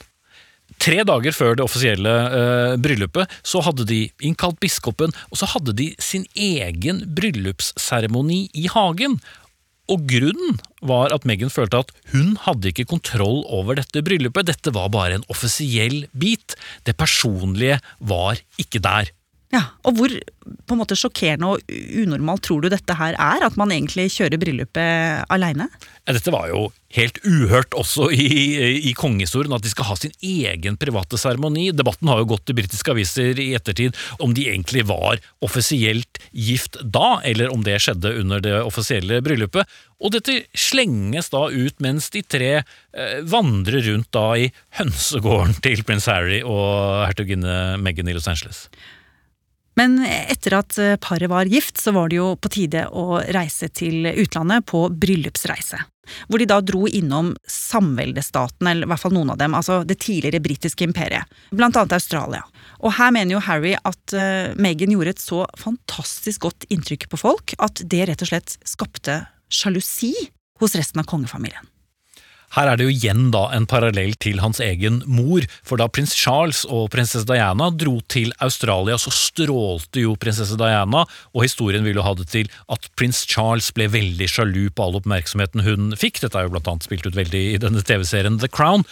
Tre 0.82 1.04
dager 1.06 1.36
før 1.36 1.58
det 1.58 1.66
offisielle 1.66 2.12
eh, 2.34 2.76
bryllupet 2.82 3.32
så 3.46 3.62
hadde 3.66 3.86
de 3.90 4.06
innkalt 4.26 4.58
biskopen, 4.64 5.12
og 5.30 5.40
så 5.40 5.50
hadde 5.52 5.76
de 5.78 5.92
sin 6.02 6.24
egen 6.40 7.04
bryllupsseremoni 7.14 8.46
i 8.58 8.70
hagen. 8.72 9.20
Og 9.92 10.06
grunnen 10.08 10.62
var 10.88 11.12
at 11.12 11.28
Meghan 11.28 11.52
følte 11.52 11.82
at 11.84 11.92
hun 12.14 12.38
hadde 12.46 12.72
ikke 12.72 12.88
kontroll 12.94 13.44
over 13.52 13.76
dette 13.78 14.04
bryllupet. 14.06 14.48
Dette 14.48 14.72
var 14.76 14.88
bare 14.96 15.20
en 15.20 15.28
offisiell 15.32 16.06
bit. 16.16 16.56
Det 16.88 16.96
personlige 16.98 17.82
var 18.00 18.40
ikke 18.64 18.80
der. 18.84 19.12
Ja, 19.54 19.68
Og 19.86 19.98
hvor 20.00 20.14
på 20.66 20.74
en 20.74 20.80
måte 20.80 20.96
sjokkerende 20.98 21.52
og 21.54 21.74
unormalt 22.02 22.42
tror 22.48 22.64
du 22.64 22.72
dette 22.74 22.96
her 22.98 23.14
er? 23.14 23.44
At 23.46 23.58
man 23.60 23.72
egentlig 23.76 24.08
kjører 24.16 24.40
bryllupet 24.42 25.28
aleine? 25.34 25.68
Ja, 26.08 26.16
Dette 26.16 26.34
var 26.34 26.48
jo 26.50 26.72
helt 26.94 27.20
uhørt 27.26 27.76
også 27.78 28.08
i, 28.14 28.26
i 28.90 28.94
kongehistorien, 28.98 29.54
at 29.54 29.64
de 29.66 29.70
skal 29.72 29.88
ha 29.92 29.98
sin 29.98 30.14
egen 30.26 30.78
private 30.82 31.20
seremoni. 31.22 31.68
Debatten 31.76 32.10
har 32.10 32.22
jo 32.22 32.32
gått 32.34 32.50
i 32.50 32.56
britiske 32.58 32.94
aviser 32.96 33.40
i 33.42 33.52
ettertid 33.58 33.98
om 34.24 34.34
de 34.34 34.48
egentlig 34.50 34.86
var 34.90 35.22
offisielt 35.46 36.22
gift 36.32 36.80
da, 36.82 37.20
eller 37.22 37.54
om 37.54 37.66
det 37.66 37.78
skjedde 37.86 38.16
under 38.24 38.42
det 38.44 38.56
offisielle 38.64 39.22
bryllupet. 39.26 39.70
Og 40.04 40.16
dette 40.18 40.42
slenges 40.58 41.30
da 41.34 41.46
ut 41.54 41.78
mens 41.84 42.10
de 42.14 42.26
tre 42.26 42.52
eh, 42.58 43.22
vandrer 43.30 43.86
rundt 43.86 44.10
da 44.18 44.26
i 44.42 44.50
hønsegården 44.82 45.62
til 45.64 45.86
prins 45.88 46.10
Harry 46.12 46.42
og 46.42 47.06
hertuginne 47.06 47.78
Meghan 47.82 48.10
i 48.10 48.18
Los 48.18 48.28
Angeles. 48.32 48.66
Men 49.80 49.98
etter 50.06 50.58
at 50.60 50.78
eh, 50.78 50.96
paret 51.02 51.32
var 51.32 51.50
gift, 51.50 51.80
så 51.82 51.94
var 51.96 52.12
det 52.12 52.20
jo 52.20 52.34
på 52.38 52.52
tide 52.54 52.86
å 52.94 53.22
reise 53.34 53.70
til 53.74 54.06
utlandet 54.12 54.68
på 54.70 54.86
bryllupsreise. 54.90 55.82
Hvor 56.28 56.42
de 56.42 56.48
da 56.50 56.60
dro 56.62 56.84
innom 56.88 57.32
samveldestaten, 57.48 58.68
eller 58.68 58.86
i 58.86 58.92
hvert 58.92 59.02
fall 59.02 59.16
noen 59.16 59.32
av 59.34 59.40
dem, 59.40 59.56
altså 59.56 59.82
det 59.88 60.02
tidligere 60.04 60.44
britiske 60.44 60.86
imperiet. 60.86 61.30
Blant 61.56 61.80
annet 61.80 61.96
Australia. 61.96 62.44
Og 62.84 62.98
her 62.98 63.14
mener 63.16 63.38
jo 63.38 63.44
Harry 63.46 63.72
at 63.80 64.16
uh, 64.18 64.52
Meghan 64.60 64.92
gjorde 64.92 65.16
et 65.16 65.24
så 65.24 65.46
fantastisk 65.60 66.44
godt 66.44 66.68
inntrykk 66.74 67.08
på 67.14 67.22
folk 67.24 67.56
at 67.64 67.86
det 67.88 68.04
rett 68.10 68.26
og 68.26 68.34
slett 68.34 68.58
skapte 68.68 69.22
sjalusi 69.54 70.12
hos 70.60 70.76
resten 70.76 71.00
av 71.00 71.08
kongefamilien. 71.08 71.72
Her 72.54 72.70
er 72.70 72.78
det 72.78 72.86
jo 72.86 72.94
igjen 72.94 73.32
da 73.34 73.48
en 73.56 73.66
parallell 73.70 74.14
til 74.22 74.42
hans 74.44 74.60
egen 74.62 75.02
mor, 75.10 75.46
for 75.66 75.82
da 75.82 75.88
prins 75.90 76.14
Charles 76.18 76.64
og 76.70 76.92
prinsesse 76.94 77.26
Diana 77.30 77.72
dro 77.74 77.96
til 78.14 78.34
Australia, 78.46 79.00
så 79.02 79.14
strålte 79.14 80.04
jo 80.04 80.14
prinsesse 80.22 80.58
Diana, 80.60 81.06
og 81.34 81.46
historien 81.46 81.86
vil 81.86 81.98
jo 81.98 82.06
ha 82.06 82.14
det 82.20 82.28
til 82.34 82.52
at 82.74 82.86
prins 83.00 83.24
Charles 83.30 83.72
ble 83.74 83.90
veldig 83.94 84.30
sjalu 84.30 84.68
på 84.70 84.86
all 84.86 85.00
oppmerksomheten 85.02 85.66
hun 85.66 85.96
fikk. 85.98 86.22
Dette 86.22 86.38
er 86.38 86.46
jo 86.46 86.54
blant 86.54 86.70
annet 86.70 86.86
spilt 86.86 87.10
ut 87.10 87.18
veldig 87.18 87.44
i 87.56 87.62
denne 87.62 87.82
TV-serien 87.82 88.38
The 88.42 88.52
Crown. 88.54 88.86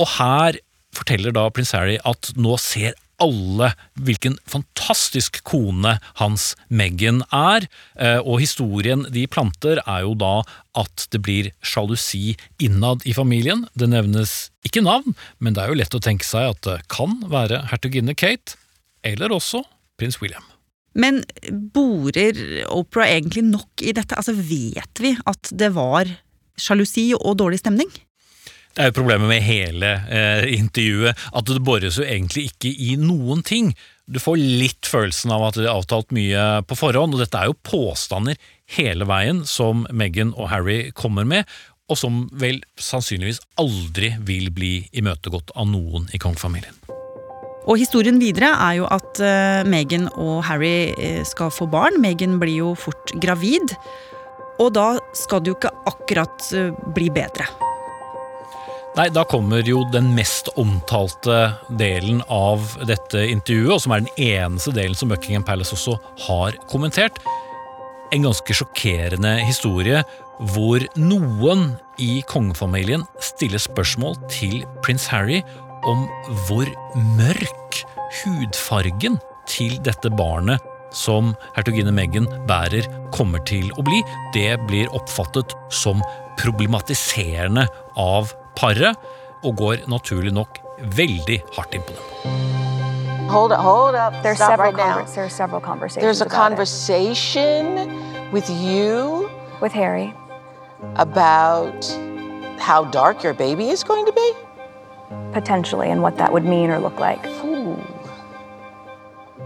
Og 0.00 0.12
her 0.18 0.60
forteller 0.92 1.32
da 1.32 1.48
prins 1.52 1.72
Harry 1.76 1.96
at 2.04 2.34
nå 2.36 2.58
ser 2.60 2.96
alle 3.22 3.72
hvilken 4.00 4.36
fantastisk 4.48 5.42
kone 5.48 5.96
hans 6.20 6.52
Meghan 6.68 7.22
er, 7.28 7.66
eh, 7.98 8.18
og 8.20 8.40
historien 8.42 9.04
de 9.12 9.26
planter 9.30 9.82
er 9.84 10.06
jo 10.06 10.14
da 10.18 10.42
at 10.78 11.06
det 11.12 11.20
blir 11.24 11.50
sjalusi 11.60 12.36
innad 12.62 13.04
i 13.04 13.14
familien. 13.16 13.66
Det 13.74 13.90
nevnes 13.92 14.50
ikke 14.66 14.84
navn, 14.84 15.16
men 15.38 15.54
det 15.54 15.64
er 15.64 15.72
jo 15.72 15.80
lett 15.82 15.98
å 15.98 16.02
tenke 16.02 16.26
seg 16.26 16.54
at 16.54 16.62
det 16.66 16.78
kan 16.92 17.18
være 17.30 17.66
hertuginne 17.72 18.16
Kate, 18.18 18.56
eller 19.04 19.34
også 19.34 19.64
prins 20.00 20.20
William. 20.22 20.44
Men 20.92 21.22
borer 21.72 22.36
Opera 22.68 23.06
egentlig 23.08 23.46
nok 23.48 23.80
i 23.80 23.94
dette? 23.96 24.16
Altså 24.18 24.34
Vet 24.36 25.00
vi 25.00 25.14
at 25.16 25.52
det 25.56 25.72
var 25.72 26.08
sjalusi 26.60 27.10
og 27.16 27.38
dårlig 27.40 27.62
stemning? 27.62 27.88
Det 28.72 28.80
er 28.80 28.88
jo 28.88 28.96
problemet 29.02 29.28
med 29.28 29.44
hele 29.44 29.88
eh, 30.08 30.46
intervjuet, 30.56 31.18
at 31.36 31.48
det 31.48 31.60
bores 31.64 31.98
jo 32.00 32.06
egentlig 32.06 32.46
ikke 32.48 32.70
i 32.72 32.94
noen 32.96 33.42
ting. 33.44 33.74
Du 34.08 34.16
får 34.20 34.40
litt 34.40 34.88
følelsen 34.88 35.32
av 35.34 35.44
at 35.50 35.58
det 35.60 35.66
er 35.66 35.74
avtalt 35.74 36.14
mye 36.16 36.62
på 36.64 36.78
forhånd, 36.80 37.12
og 37.12 37.20
dette 37.20 37.36
er 37.36 37.50
jo 37.50 37.58
påstander 37.68 38.40
hele 38.78 39.04
veien 39.08 39.42
som 39.48 39.84
Meghan 39.92 40.32
og 40.38 40.48
Harry 40.54 40.86
kommer 40.96 41.28
med, 41.28 41.44
og 41.92 41.98
som 42.00 42.22
vel 42.40 42.62
sannsynligvis 42.80 43.42
aldri 43.60 44.14
vil 44.24 44.48
bli 44.54 44.72
imøtegått 44.96 45.52
av 45.52 45.68
noen 45.68 46.08
i 46.16 46.20
kongefamilien. 46.22 46.78
Og 47.62 47.76
historien 47.78 48.16
videre 48.18 48.48
er 48.56 48.78
jo 48.80 48.88
at 48.90 49.20
uh, 49.22 49.62
Meghan 49.68 50.08
og 50.16 50.40
Harry 50.48 50.90
eh, 50.96 51.20
skal 51.28 51.52
få 51.54 51.68
barn. 51.70 52.00
Meghan 52.02 52.40
blir 52.42 52.56
jo 52.56 52.72
fort 52.74 53.12
gravid. 53.22 53.76
Og 54.58 54.72
da 54.74 54.96
skal 55.16 55.44
det 55.44 55.52
jo 55.52 55.58
ikke 55.60 55.70
akkurat 55.92 56.48
uh, 56.58 56.72
bli 56.96 57.06
bedre. 57.14 57.46
Nei, 58.92 59.06
da 59.08 59.22
kommer 59.24 59.64
jo 59.64 59.86
den 59.88 60.10
mest 60.12 60.50
omtalte 60.60 61.54
delen 61.80 62.18
av 62.28 62.74
dette 62.84 63.22
intervjuet, 63.24 63.70
og 63.72 63.80
som 63.80 63.94
er 63.94 64.02
den 64.04 64.18
eneste 64.20 64.74
delen 64.76 64.98
som 64.98 65.08
Buckingham 65.08 65.46
Palace 65.48 65.72
også 65.72 65.94
har 66.26 66.58
kommentert. 66.68 67.16
En 68.12 68.26
ganske 68.26 68.52
sjokkerende 68.52 69.38
historie 69.46 70.02
hvor 70.52 70.84
noen 71.00 71.70
i 72.04 72.20
kongefamilien 72.28 73.06
stiller 73.24 73.62
spørsmål 73.64 74.18
til 74.32 74.60
prins 74.84 75.08
Harry 75.08 75.40
om 75.88 76.04
hvor 76.50 76.68
mørk 77.16 77.80
hudfargen 78.20 79.16
til 79.48 79.78
dette 79.88 80.12
barnet 80.20 80.60
som 80.92 81.32
hertuginne 81.56 81.94
Meghan 81.96 82.28
bærer, 82.44 82.84
kommer 83.16 83.40
til 83.48 83.72
å 83.80 83.86
bli. 83.88 84.02
Det 84.36 84.60
blir 84.68 84.92
oppfattet 84.92 85.56
som 85.72 86.04
problematiserende 86.36 87.64
av 87.96 88.36
paret, 88.56 88.96
og 89.44 89.56
går 89.56 89.76
naturlig 89.90 90.32
nok 90.32 90.58
veldig 90.96 91.42
hardt 91.56 91.74
inn 91.74 91.82
på 91.82 91.92
dem. 91.98 93.28
Hold 93.30 93.52
up, 93.52 93.58
hold 93.60 93.94
up. 93.96 94.12
There's 94.22 94.36
Stop 94.36 94.50
several 94.50 94.72
right 94.72 94.76
now. 94.86 95.02
conver- 95.02 95.14
there's 95.14 95.32
several 95.32 95.60
conversations. 95.60 96.02
There's 96.04 96.20
a 96.20 96.24
about 96.26 96.36
it. 96.36 96.42
conversation 96.42 97.64
with 98.32 98.48
you 98.50 99.28
with 99.60 99.72
Harry. 99.72 100.12
about 100.96 101.86
how 102.58 102.84
dark 102.84 103.22
your 103.22 103.34
baby 103.34 103.70
is 103.70 103.84
going 103.84 104.04
to 104.06 104.12
be? 104.12 104.32
potentially 105.32 105.90
and 105.90 106.02
what 106.02 106.16
that 106.18 106.32
would 106.32 106.44
mean 106.44 106.70
or 106.70 106.78
look 106.78 106.98
like. 106.98 107.24
Ooh. 107.44 107.76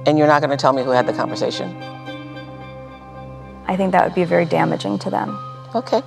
And 0.06 0.16
you're 0.18 0.26
not 0.28 0.40
going 0.40 0.50
to 0.50 0.56
tell 0.56 0.72
me 0.72 0.82
who 0.82 0.90
had 0.90 1.06
the 1.06 1.12
conversation? 1.12 1.68
I 3.66 3.76
think 3.76 3.92
that 3.92 4.04
would 4.04 4.14
be 4.14 4.25
very 4.25 4.44
damaging 4.44 4.98
to 5.00 5.10
them. 5.10 5.36
Okay. 5.75 6.02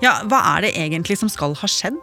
Ja, 0.00 0.22
hva 0.24 0.40
er 0.54 0.64
det 0.64 0.76
egentlig 0.80 1.18
som 1.20 1.28
skal 1.28 1.52
ha 1.60 1.68
skjedd? 1.68 2.00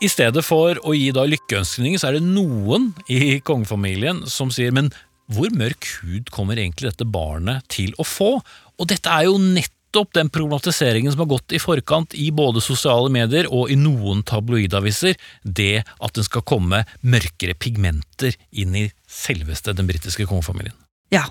I 0.00 0.08
stedet 0.08 0.44
for 0.46 0.78
å 0.86 0.94
gi 0.96 1.10
da 1.12 1.26
lykkeønskninger, 1.28 2.00
så 2.00 2.08
er 2.08 2.16
det 2.16 2.24
noen 2.24 2.92
i 3.10 3.36
kongefamilien 3.44 4.22
som 4.30 4.52
sier 4.54 4.72
men 4.72 4.88
hvor 5.28 5.52
mørk 5.52 5.84
hud 6.00 6.30
kommer 6.32 6.56
egentlig 6.56 6.88
dette 6.88 7.04
barnet 7.04 7.66
til 7.68 7.92
å 8.00 8.06
få? 8.06 8.38
Og 8.80 8.88
dette 8.88 9.12
er 9.12 9.26
jo 9.26 9.34
nettopp 9.42 10.14
den 10.16 10.30
problematiseringen 10.32 11.12
som 11.12 11.26
har 11.26 11.32
gått 11.34 11.52
i 11.52 11.60
forkant 11.60 12.16
i 12.16 12.30
både 12.32 12.62
sosiale 12.64 13.12
medier 13.12 13.50
og 13.52 13.68
i 13.68 13.76
noen 13.76 14.22
tabloidaviser, 14.24 15.18
det 15.44 15.82
at 15.84 16.16
det 16.16 16.24
skal 16.30 16.46
komme 16.48 16.86
mørkere 17.04 17.58
pigmenter 17.60 18.38
inn 18.56 18.72
i 18.78 18.86
selveste 19.04 19.76
den 19.76 19.90
britiske 19.90 20.24
kongefamilien. 20.30 20.76
Ja, 21.12 21.26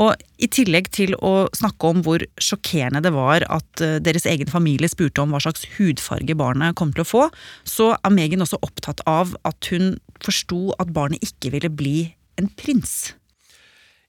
og 0.00 0.20
i 0.42 0.48
tillegg 0.50 0.90
til 0.94 1.14
å 1.22 1.46
snakke 1.54 1.90
om 1.90 2.02
hvor 2.06 2.24
sjokkerende 2.42 3.02
det 3.04 3.14
var 3.14 3.46
at 3.52 3.82
eh, 3.84 4.00
deres 4.02 4.26
egen 4.30 4.50
familie 4.50 4.90
spurte 4.90 5.22
om 5.22 5.34
hva 5.34 5.42
slags 5.44 5.66
hudfarge 5.76 6.36
barnet 6.38 6.76
kom 6.78 6.92
til 6.94 7.04
å 7.04 7.08
få, 7.08 7.26
så 7.62 7.92
er 8.00 8.14
Megan 8.14 8.44
også 8.44 8.60
opptatt 8.66 9.04
av 9.10 9.36
at 9.46 9.70
hun 9.72 9.94
forsto 10.24 10.72
at 10.82 10.90
barnet 10.94 11.22
ikke 11.24 11.54
ville 11.54 11.70
bli 11.70 11.98
en 12.40 12.50
prins. 12.58 13.14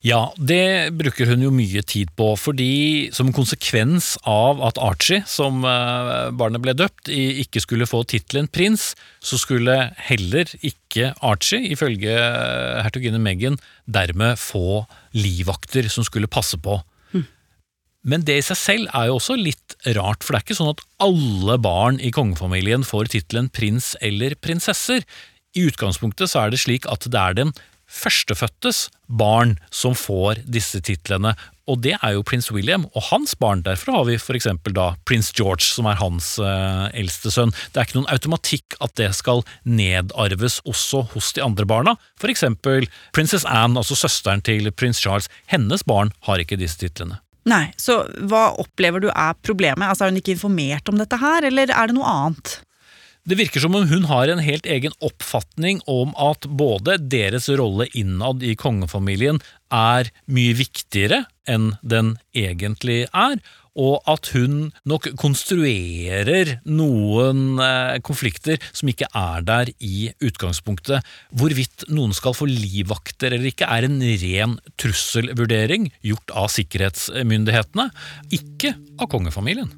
Ja, 0.05 0.29
det 0.37 0.93
bruker 0.93 1.31
hun 1.31 1.41
jo 1.41 1.49
mye 1.49 1.81
tid 1.81 2.11
på, 2.13 2.27
fordi 2.37 3.09
som 3.15 3.31
konsekvens 3.33 4.11
av 4.29 4.61
at 4.67 4.77
Archie, 4.77 5.23
som 5.25 5.65
eh, 5.65 6.29
barnet 6.37 6.61
ble 6.61 6.75
døpt, 6.77 7.09
ikke 7.09 7.63
skulle 7.63 7.87
få 7.89 8.03
tittelen 8.05 8.45
prins, 8.45 8.91
så 9.17 9.39
skulle 9.41 9.79
heller 10.05 10.51
ikke 10.61 11.15
Archie, 11.25 11.71
ifølge 11.73 12.13
eh, 12.13 12.83
hertuginne 12.85 13.21
Meghan, 13.23 13.57
dermed 13.89 14.37
få 14.37 14.83
livvakter 15.17 15.89
som 15.89 16.05
skulle 16.05 16.29
passe 16.29 16.61
på. 16.61 16.77
Men 18.05 18.21
det 18.21 18.37
i 18.37 18.45
seg 18.45 18.57
selv 18.61 18.89
er 18.93 19.09
jo 19.09 19.17
også 19.17 19.33
litt 19.39 19.73
rart, 19.97 20.21
for 20.21 20.35
det 20.35 20.37
er 20.37 20.45
ikke 20.45 20.59
sånn 20.59 20.75
at 20.75 20.83
alle 21.01 21.57
barn 21.57 21.97
i 21.97 22.13
kongefamilien 22.13 22.85
får 22.85 23.09
tittelen 23.15 23.49
prins 23.49 23.95
eller 24.05 24.37
prinsesser. 24.37 25.01
I 25.57 25.65
utgangspunktet 25.71 26.29
så 26.29 26.43
er 26.43 26.53
det 26.53 26.61
slik 26.61 26.85
at 26.91 27.07
det 27.09 27.17
er 27.17 27.39
den 27.39 27.55
førstefødtes 27.91 28.89
barn 29.07 29.57
som 29.73 29.95
får 29.97 30.41
disse 30.49 30.81
titlene, 30.83 31.35
og 31.65 31.81
det 31.81 31.95
er 31.97 32.13
jo 32.13 32.23
prins 32.25 32.51
William 32.53 32.85
og 32.93 33.07
hans 33.09 33.33
barn. 33.41 33.63
Derfor 33.65 33.95
har 33.97 34.05
vi 34.05 34.17
eksempel 34.37 34.75
da 34.77 34.91
prins 35.09 35.31
George, 35.33 35.65
som 35.65 35.87
er 35.89 35.97
hans 35.97 36.35
eh, 36.37 36.85
eldste 37.01 37.31
sønn. 37.33 37.53
Det 37.73 37.81
er 37.81 37.87
ikke 37.87 37.99
noen 37.99 38.11
automatikk 38.13 38.77
at 38.85 38.93
det 38.99 39.09
skal 39.17 39.41
nedarves 39.65 40.59
også 40.69 41.05
hos 41.15 41.31
de 41.33 41.43
andre 41.45 41.65
barna. 41.65 41.95
Eksempel 42.25 42.87
prinsess 43.15 43.45
Anne, 43.45 43.79
altså 43.81 43.97
søsteren 43.97 44.41
til 44.45 44.69
prins 44.73 45.01
Charles. 45.01 45.29
Hennes 45.49 45.85
barn 45.85 46.13
har 46.27 46.41
ikke 46.41 46.59
disse 46.59 46.77
titlene. 46.81 47.21
Nei, 47.45 47.69
Så 47.77 47.99
hva 48.25 48.55
opplever 48.57 49.03
du 49.03 49.09
er 49.11 49.35
problemet? 49.45 49.85
Altså, 49.87 50.05
Er 50.05 50.13
hun 50.13 50.21
ikke 50.21 50.33
informert 50.33 50.89
om 50.89 50.97
dette 50.97 51.17
her, 51.21 51.45
eller 51.45 51.69
er 51.69 51.87
det 51.87 51.97
noe 51.97 52.09
annet? 52.09 52.59
Det 53.25 53.39
virker 53.39 53.63
som 53.63 53.73
om 53.73 53.87
hun 53.89 54.03
har 54.05 54.29
en 54.29 54.41
helt 54.45 54.67
egen 54.69 54.93
oppfatning 55.01 55.79
om 55.89 56.11
at 56.21 56.45
både 56.45 56.99
deres 57.09 57.47
rolle 57.57 57.87
innad 57.97 58.43
i 58.45 58.53
kongefamilien 58.53 59.39
er 59.73 60.11
mye 60.29 60.53
viktigere 60.59 61.23
enn 61.49 61.71
den 61.81 62.11
egentlig 62.37 63.07
er, 63.09 63.39
og 63.75 64.05
at 64.07 64.29
hun 64.35 64.69
nok 64.85 65.07
konstruerer 65.17 66.51
noen 66.69 67.57
eh, 67.65 67.97
konflikter 68.05 68.61
som 68.69 68.91
ikke 68.93 69.09
er 69.09 69.41
der 69.47 69.71
i 69.81 70.11
utgangspunktet. 70.21 71.01
Hvorvidt 71.33 71.87
noen 71.89 72.13
skal 72.13 72.37
få 72.37 72.45
livvakter 72.45 73.33
eller 73.33 73.49
ikke, 73.49 73.65
er 73.65 73.89
en 73.89 73.97
ren 74.21 74.53
trusselvurdering 74.77 75.89
gjort 76.05 76.35
av 76.43 76.53
sikkerhetsmyndighetene, 76.53 77.89
ikke 78.37 78.75
av 79.01 79.09
kongefamilien. 79.09 79.73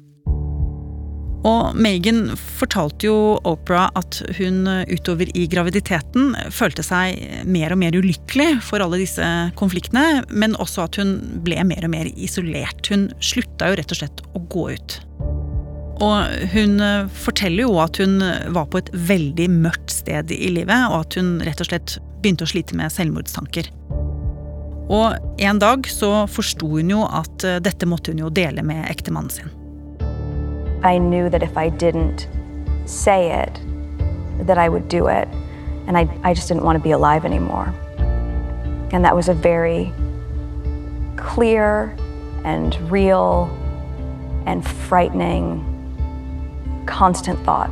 Og 1.46 1.76
Megan 1.78 2.32
fortalte 2.36 3.06
jo 3.06 3.16
Opera 3.46 3.86
at 3.98 4.18
hun 4.40 4.66
utover 4.90 5.30
i 5.38 5.46
graviditeten 5.50 6.32
følte 6.54 6.82
seg 6.82 7.46
mer 7.46 7.74
og 7.74 7.78
mer 7.82 7.94
ulykkelig 7.94 8.58
for 8.66 8.82
alle 8.82 8.98
disse 9.04 9.26
konfliktene, 9.58 10.24
men 10.30 10.56
også 10.58 10.88
at 10.88 10.98
hun 10.98 11.14
ble 11.46 11.62
mer 11.68 11.86
og 11.86 11.92
mer 11.94 12.10
isolert. 12.16 12.82
Hun 12.90 13.06
slutta 13.22 13.70
jo 13.70 13.78
rett 13.78 13.94
og 13.94 14.00
slett 14.00 14.24
å 14.34 14.42
gå 14.50 14.64
ut. 14.74 14.98
Og 16.02 16.50
hun 16.54 16.78
forteller 17.10 17.66
jo 17.66 17.78
at 17.82 17.98
hun 18.02 18.18
var 18.54 18.68
på 18.70 18.82
et 18.82 18.90
veldig 19.08 19.48
mørkt 19.50 19.94
sted 19.94 20.34
i 20.34 20.50
livet, 20.54 20.90
og 20.90 21.06
at 21.06 21.18
hun 21.18 21.38
rett 21.46 21.62
og 21.62 21.70
slett 21.70 21.96
begynte 22.18 22.46
å 22.46 22.50
slite 22.50 22.78
med 22.78 22.94
selvmordstanker. 22.94 23.70
Og 24.88 25.40
en 25.42 25.58
dag 25.60 25.86
så 25.90 26.24
forsto 26.30 26.70
hun 26.78 26.94
jo 26.94 27.02
at 27.06 27.46
dette 27.62 27.86
måtte 27.86 28.14
hun 28.14 28.22
jo 28.24 28.30
dele 28.34 28.64
med 28.66 28.86
ektemannen 28.90 29.34
sin. 29.34 29.56
I 30.82 30.98
knew 30.98 31.28
that 31.30 31.42
if 31.42 31.56
I 31.56 31.68
didn't 31.70 32.28
say 32.86 33.32
it, 33.42 33.60
that 34.46 34.58
I 34.58 34.68
would 34.68 34.88
do 34.88 35.08
it. 35.08 35.28
And 35.86 35.96
I, 35.96 36.08
I 36.22 36.34
just 36.34 36.48
didn't 36.48 36.64
want 36.64 36.76
to 36.76 36.82
be 36.82 36.92
alive 36.92 37.24
anymore. 37.24 37.74
And 38.92 39.04
that 39.04 39.14
was 39.16 39.28
a 39.28 39.34
very 39.34 39.92
clear 41.16 41.96
and 42.44 42.76
real 42.90 43.50
and 44.46 44.66
frightening, 44.66 45.64
constant 46.86 47.38
thought. 47.44 47.70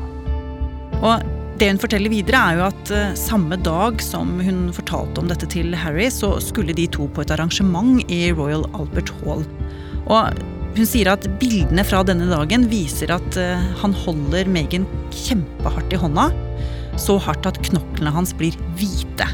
Og 1.03 1.23
det 1.61 1.71
hun 1.71 1.81
forteller 1.81 2.13
videre, 2.13 2.41
er 2.41 2.59
jo 2.59 2.67
at 2.67 2.91
uh, 2.93 3.15
samme 3.17 3.57
dag 3.57 4.03
som 4.05 4.41
hun 4.45 4.67
fortalte 4.77 5.23
om 5.23 5.29
dette 5.31 5.49
til 5.53 5.75
Harry, 5.77 6.09
så 6.13 6.37
skulle 6.41 6.77
de 6.77 6.87
to 6.87 7.09
på 7.09 7.25
et 7.25 7.33
arrangement 7.33 8.03
i 8.13 8.33
Royal 8.33 8.67
Albert 8.77 9.13
Hall. 9.23 9.45
Og 10.07 10.37
hun 10.77 10.89
sier 10.89 11.09
at 11.13 11.25
bildene 11.41 11.85
fra 11.87 12.03
denne 12.07 12.29
dagen 12.31 12.67
viser 12.71 13.13
at 13.15 13.39
uh, 13.41 13.63
han 13.81 13.95
holder 14.05 14.49
Megan 14.51 14.87
kjempehardt 15.15 15.95
i 15.97 16.01
hånda. 16.01 16.29
Så 17.01 17.19
hardt 17.21 17.49
at 17.49 17.61
knoklene 17.65 18.13
hans 18.13 18.33
blir 18.37 18.57
hvite. 18.79 19.29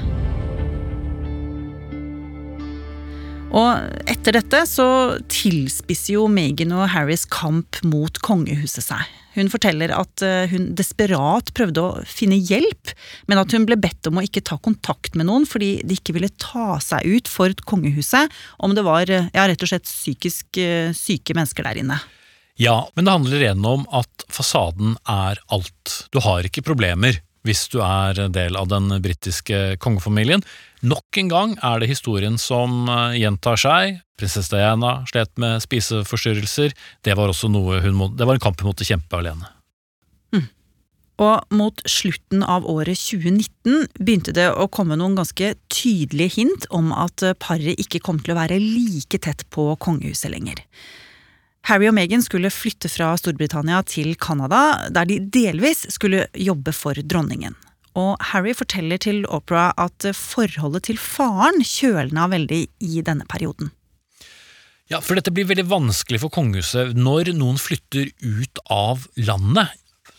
Og 3.52 3.98
etter 4.08 4.38
dette 4.38 4.62
så 4.70 4.86
tilspisser 5.30 6.16
jo 6.16 6.28
Megan 6.30 6.72
og 6.74 6.88
Harrys 6.94 7.26
kamp 7.28 7.82
mot 7.84 8.22
kongehuset 8.24 8.86
seg. 8.86 9.21
Hun 9.36 9.50
forteller 9.52 9.92
at 9.96 10.24
eh, 10.24 10.50
hun 10.52 10.70
desperat 10.78 11.52
prøvde 11.56 11.82
å 11.84 12.04
finne 12.08 12.38
hjelp, 12.38 12.92
men 13.30 13.40
at 13.40 13.54
hun 13.56 13.66
ble 13.68 13.78
bedt 13.80 14.08
om 14.10 14.20
å 14.20 14.24
ikke 14.26 14.44
ta 14.44 14.58
kontakt 14.62 15.16
med 15.18 15.28
noen 15.30 15.46
fordi 15.48 15.74
de 15.86 15.96
ikke 15.98 16.16
ville 16.16 16.32
ta 16.42 16.76
seg 16.82 17.06
ut 17.08 17.30
for 17.30 17.54
kongehuset 17.68 18.32
om 18.62 18.76
det 18.76 18.84
var 18.86 19.10
ja, 19.10 19.46
rett 19.46 19.64
og 19.64 19.72
slett 19.72 19.88
psykisk 19.88 20.60
eh, 20.60 20.92
syke 20.96 21.36
mennesker 21.38 21.66
der 21.68 21.82
inne. 21.84 22.00
Ja, 22.60 22.84
men 22.94 23.06
det 23.06 23.14
handler 23.14 23.42
igjen 23.42 23.64
om 23.64 23.86
at 23.96 24.26
fasaden 24.30 24.96
er 25.08 25.40
alt. 25.54 25.94
Du 26.12 26.20
har 26.22 26.44
ikke 26.46 26.64
problemer 26.64 27.22
hvis 27.46 27.66
du 27.72 27.80
er 27.84 28.18
del 28.32 28.56
av 28.58 28.68
den 28.70 28.90
britiske 29.02 29.76
kongefamilien. 29.82 30.44
Nok 30.82 31.18
en 31.20 31.30
gang 31.30 31.56
er 31.62 31.82
det 31.82 31.90
historien 31.90 32.38
som 32.40 32.86
eh, 32.90 33.18
gjentar 33.22 33.60
seg. 33.60 34.00
Prinsesse 34.18 34.54
Diana 34.54 35.00
slet 35.10 35.32
med 35.42 35.62
spiseforstyrrelser. 35.64 36.74
Det 37.02 37.16
var 37.18 37.32
også 37.32 37.50
må, 37.50 38.08
det 38.14 38.26
var 38.26 38.38
en 38.38 38.42
kamp 38.42 38.62
hun 38.62 38.72
måtte 38.72 38.86
kjempe 38.86 39.18
alene. 39.18 39.50
Mm. 40.34 40.48
Og 41.22 41.54
mot 41.54 41.82
slutten 41.86 42.42
av 42.42 42.66
året 42.70 42.98
2019 42.98 43.86
begynte 43.98 44.34
det 44.34 44.48
å 44.54 44.68
komme 44.72 44.98
noen 44.98 45.18
ganske 45.18 45.54
tydelige 45.70 46.38
hint 46.38 46.66
om 46.70 46.90
at 46.94 47.24
paret 47.42 47.78
ikke 47.82 48.02
kom 48.02 48.22
til 48.22 48.34
å 48.34 48.40
være 48.40 48.58
like 48.62 49.22
tett 49.22 49.46
på 49.54 49.70
kongehuset 49.82 50.32
lenger. 50.34 50.62
Harry 51.68 51.86
og 51.86 51.94
Meghan 51.94 52.24
skulle 52.24 52.50
flytte 52.50 52.90
fra 52.90 53.12
Storbritannia 53.18 53.82
til 53.86 54.16
Canada, 54.18 54.88
der 54.90 55.06
de 55.06 55.20
delvis 55.22 55.84
skulle 55.94 56.26
jobbe 56.34 56.74
for 56.74 56.98
dronningen. 56.98 57.54
Og 57.98 58.16
Harry 58.32 58.54
forteller 58.56 58.98
til 58.98 59.22
Opera 59.28 59.68
at 59.78 60.08
forholdet 60.16 60.88
til 60.88 60.98
faren 60.98 61.62
kjølna 61.62 62.26
veldig 62.32 62.64
i 62.82 63.04
denne 63.04 63.28
perioden. 63.30 63.70
Ja, 64.90 64.98
for 65.00 65.16
dette 65.16 65.32
blir 65.32 65.46
veldig 65.48 65.68
vanskelig 65.70 66.20
for 66.24 66.32
kongehuset 66.32 66.96
når 66.98 67.30
noen 67.36 67.60
flytter 67.60 68.10
ut 68.20 68.62
av 68.72 69.06
landet. 69.20 69.70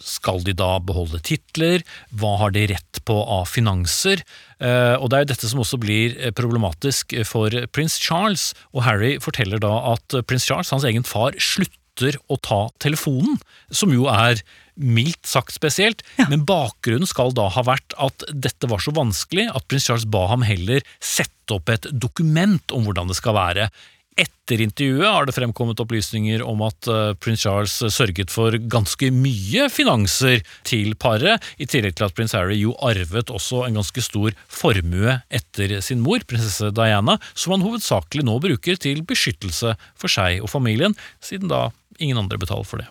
Skal 0.03 0.43
de 0.43 0.55
da 0.57 0.77
beholde 0.83 1.21
titler? 1.23 1.83
Hva 2.11 2.35
har 2.41 2.53
de 2.55 2.67
rett 2.73 3.01
på 3.07 3.15
av 3.15 3.47
finanser? 3.51 4.23
Eh, 4.59 4.95
og 4.99 5.09
Det 5.09 5.17
er 5.17 5.25
jo 5.25 5.31
dette 5.31 5.51
som 5.51 5.63
også 5.63 5.79
blir 5.81 6.17
eh, 6.19 6.33
problematisk 6.35 7.15
for 7.29 7.53
prins 7.71 7.95
Charles. 8.01 8.51
Og 8.75 8.83
Harry 8.87 9.15
forteller 9.23 9.63
da 9.63 9.73
at 9.95 10.19
prins 10.27 10.47
Charles, 10.49 10.73
hans 10.75 10.87
egen 10.87 11.07
far, 11.07 11.37
slutter 11.39 12.19
å 12.27 12.39
ta 12.41 12.67
telefonen, 12.83 13.39
som 13.71 13.93
jo 13.93 14.09
er 14.11 14.41
mildt 14.73 15.27
sagt 15.29 15.53
spesielt, 15.53 16.01
ja. 16.17 16.25
men 16.31 16.45
bakgrunnen 16.49 17.05
skal 17.09 17.33
da 17.37 17.45
ha 17.53 17.63
vært 17.65 17.93
at 18.01 18.25
dette 18.33 18.69
var 18.69 18.81
så 18.81 18.93
vanskelig 18.95 19.45
at 19.53 19.67
prins 19.69 19.85
Charles 19.85 20.07
ba 20.09 20.25
ham 20.31 20.45
heller 20.45 20.81
sette 20.97 21.53
opp 21.53 21.69
et 21.69 21.85
dokument 21.93 22.73
om 22.73 22.87
hvordan 22.87 23.11
det 23.11 23.19
skal 23.19 23.37
være. 23.37 23.69
Etter 24.13 24.61
intervjuet 24.61 25.09
har 25.09 25.25
det 25.25 25.33
fremkommet 25.33 25.79
opplysninger 25.81 26.43
om 26.45 26.61
at 26.67 26.89
uh, 26.91 27.15
prins 27.17 27.41
Charles 27.41 27.73
sørget 27.95 28.29
for 28.33 28.53
ganske 28.69 29.09
mye 29.15 29.65
finanser 29.73 30.43
til 30.67 30.93
paret, 31.01 31.41
i 31.57 31.65
tillegg 31.65 31.97
til 31.97 32.05
at 32.05 32.13
prins 32.17 32.35
Harry 32.37 32.59
jo 32.59 32.75
arvet 32.85 33.33
også 33.33 33.63
en 33.65 33.79
ganske 33.79 34.05
stor 34.05 34.37
formue 34.45 35.17
etter 35.33 35.79
sin 35.81 36.03
mor, 36.05 36.21
prinsesse 36.29 36.69
Diana, 36.77 37.17
som 37.33 37.55
han 37.55 37.65
hovedsakelig 37.65 38.27
nå 38.27 38.37
bruker 38.43 38.77
til 38.77 39.01
beskyttelse 39.07 39.73
for 39.97 40.11
seg 40.11 40.43
og 40.43 40.51
familien, 40.53 40.93
siden 41.23 41.49
da 41.49 41.71
ingen 41.97 42.21
andre 42.21 42.37
betaler 42.37 42.69
for 42.69 42.83
det. 42.83 42.89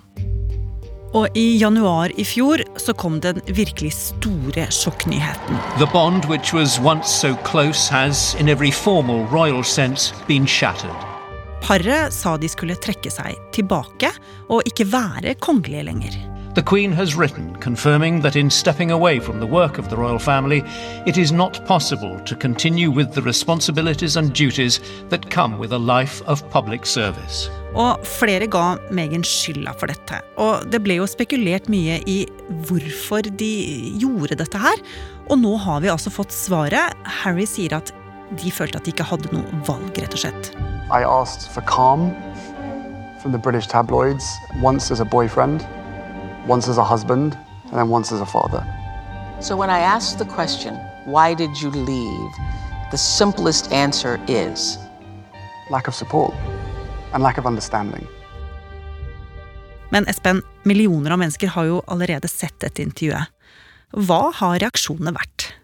Og 1.12 1.36
i 1.36 1.58
januar 1.60 2.10
i 2.16 2.24
fjor 2.24 2.64
så 2.80 2.94
kom 2.96 3.20
den 3.20 3.42
virkelig 3.52 3.92
store 3.98 4.64
sjokknyheten. 4.72 5.60
The 5.78 5.90
bond 5.92 6.24
which 6.24 6.54
was 6.56 6.80
once 6.80 7.12
so 7.12 7.36
close 7.44 7.92
has, 7.92 8.34
in 8.40 8.48
every 8.48 8.72
formal 8.72 9.26
royal 9.28 9.62
sense, 9.62 10.14
been 10.26 10.46
shattered. 10.46 11.11
Paret 11.62 12.12
sa 12.12 12.34
de 12.36 12.48
skulle 12.50 12.74
trekke 12.82 13.10
seg 13.12 13.38
tilbake 13.54 14.10
og 14.50 14.66
ikke 14.66 14.88
være 14.90 15.36
kongelige 15.40 15.86
lenger. 15.86 16.16
The 16.54 16.62
Queen 16.62 16.92
has 16.92 17.14
written 17.16 17.56
confirming 17.62 18.20
that 18.20 18.36
in 18.36 18.50
stepping 18.50 18.90
away 18.90 19.20
from 19.20 19.38
the 19.40 19.46
work 19.46 19.78
of 19.78 19.88
the 19.88 19.96
royal 19.96 20.18
family, 20.18 20.62
it 21.06 21.16
is 21.16 21.32
not 21.32 21.64
possible 21.66 22.20
to 22.26 22.36
continue 22.36 22.90
with 22.90 23.14
the 23.14 23.22
responsibilities 23.22 24.16
and 24.16 24.34
duties 24.34 24.80
that 25.08 25.30
come 25.30 25.58
with 25.58 25.72
a 25.72 25.78
life 25.78 26.20
of 26.26 26.42
public 26.50 26.84
service. 26.84 27.48
Og 27.74 28.04
flere 28.04 28.46
ga 28.46 28.76
Meghan 28.90 29.24
skylda 29.24 29.72
for 29.72 29.88
dette. 29.88 30.20
Og 30.36 30.68
det 30.68 30.82
ble 30.84 30.98
jo 30.98 31.08
spekulert 31.08 31.70
mye 31.72 32.02
i 32.04 32.18
hvorfor 32.68 33.24
de 33.24 33.52
gjorde 34.02 34.36
dette 34.42 34.60
her. 34.60 34.84
Og 35.30 35.40
nå 35.40 35.54
har 35.56 35.80
vi 35.80 35.94
altså 35.94 36.12
fått 36.12 36.36
svaret. 36.36 36.92
Harry 37.22 37.48
sier 37.48 37.78
at 37.78 37.94
de 38.36 38.52
følte 38.52 38.76
at 38.76 38.84
de 38.84 38.92
ikke 38.92 39.08
hadde 39.08 39.32
noe 39.32 39.64
valg, 39.64 39.96
rett 39.96 40.20
og 40.20 40.26
slett. 40.26 40.52
I 40.92 41.04
asked 41.04 41.48
for 41.48 41.62
calm 41.62 42.14
from 43.22 43.32
the 43.32 43.38
British 43.38 43.66
tabloids, 43.66 44.24
once 44.60 44.90
as 44.90 45.00
a 45.00 45.06
boyfriend, 45.06 45.66
once 46.46 46.68
as 46.68 46.76
a 46.76 46.84
husband, 46.84 47.34
and 47.64 47.78
then 47.78 47.88
once 47.88 48.12
as 48.12 48.20
a 48.20 48.26
father. 48.26 48.62
So 49.40 49.56
when 49.56 49.70
I 49.70 49.78
asked 49.78 50.18
the 50.18 50.26
question, 50.26 50.74
why 51.06 51.32
did 51.32 51.62
you 51.62 51.70
leave? 51.70 52.32
The 52.90 52.98
simplest 52.98 53.72
answer 53.72 54.20
is 54.28 54.76
Lack 55.70 55.88
of 55.88 55.94
support 55.94 56.34
and 57.14 57.22
lack 57.22 57.38
of 57.38 57.46
understanding. 57.46 58.06
Men 59.88 60.04
Espen, 60.08 60.42
millioner 60.62 61.10
av 61.10 61.18
mennesker 61.18 61.48
har 61.54 61.64
jo 61.70 61.82
allerede 61.86 62.28
sett 62.28 62.58
dette 62.60 62.84
intervjuet. 62.84 63.32
Hva 63.96 64.26
har 64.36 64.60
reaksjonene 64.60 65.14
vært? 65.16 65.54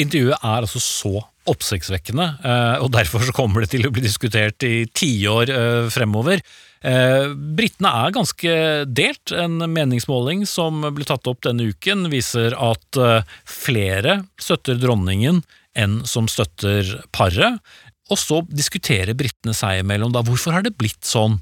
Intervjuet 0.00 0.40
er 0.40 0.64
altså 0.64 0.80
så 0.80 1.20
oppsiktsvekkende, 1.50 2.26
eh, 2.44 2.76
og 2.84 2.92
derfor 2.94 3.24
så 3.24 3.34
kommer 3.36 3.64
det 3.64 3.72
til 3.72 3.86
å 3.86 3.92
bli 3.94 4.04
diskutert 4.04 4.64
i 4.66 4.86
tiår 4.86 5.52
eh, 5.52 5.88
fremover. 5.92 6.42
Eh, 6.78 7.32
Britene 7.58 7.92
er 8.04 8.14
ganske 8.14 8.54
delt. 8.86 9.32
En 9.34 9.58
meningsmåling 9.72 10.44
som 10.48 10.84
ble 10.94 11.06
tatt 11.08 11.26
opp 11.30 11.42
denne 11.46 11.70
uken, 11.72 12.06
viser 12.12 12.54
at 12.54 13.00
flere 13.48 14.22
støtter 14.40 14.78
dronningen 14.80 15.42
enn 15.78 16.00
som 16.08 16.28
støtter 16.30 16.96
paret. 17.14 17.60
Og 18.08 18.20
så 18.20 18.40
diskuterer 18.48 19.16
britene 19.18 19.54
seg 19.56 19.82
imellom 19.82 20.14
da 20.14 20.24
hvorfor 20.24 20.56
har 20.56 20.64
det 20.64 20.76
blitt 20.80 21.04
sånn. 21.06 21.40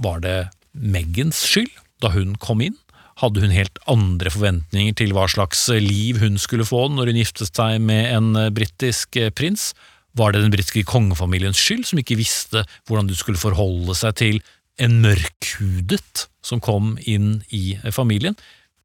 Var 0.00 0.22
det 0.24 0.38
Meghans 0.72 1.42
skyld 1.48 1.72
da 2.04 2.12
hun 2.12 2.34
kom 2.40 2.62
inn? 2.64 2.76
Hadde 3.16 3.40
hun 3.40 3.54
helt 3.54 3.78
andre 3.88 4.32
forventninger 4.32 4.96
til 4.98 5.14
hva 5.16 5.24
slags 5.32 5.62
liv 5.80 6.20
hun 6.20 6.36
skulle 6.40 6.66
få 6.68 6.86
når 6.92 7.12
hun 7.12 7.20
giftet 7.22 7.48
seg 7.48 7.78
med 7.80 8.10
en 8.12 8.34
britisk 8.56 9.16
prins? 9.38 9.70
Var 10.16 10.32
det 10.32 10.42
den 10.44 10.52
britiske 10.52 10.84
kongefamiliens 10.88 11.60
skyld, 11.60 11.86
som 11.88 12.00
ikke 12.00 12.18
visste 12.20 12.64
hvordan 12.88 13.08
du 13.08 13.16
skulle 13.16 13.40
forholde 13.40 13.96
seg 13.96 14.16
til 14.20 14.38
en 14.80 15.00
mørkhudet 15.04 16.26
som 16.44 16.60
kom 16.60 16.94
inn 17.08 17.40
i 17.48 17.78
familien? 17.92 18.36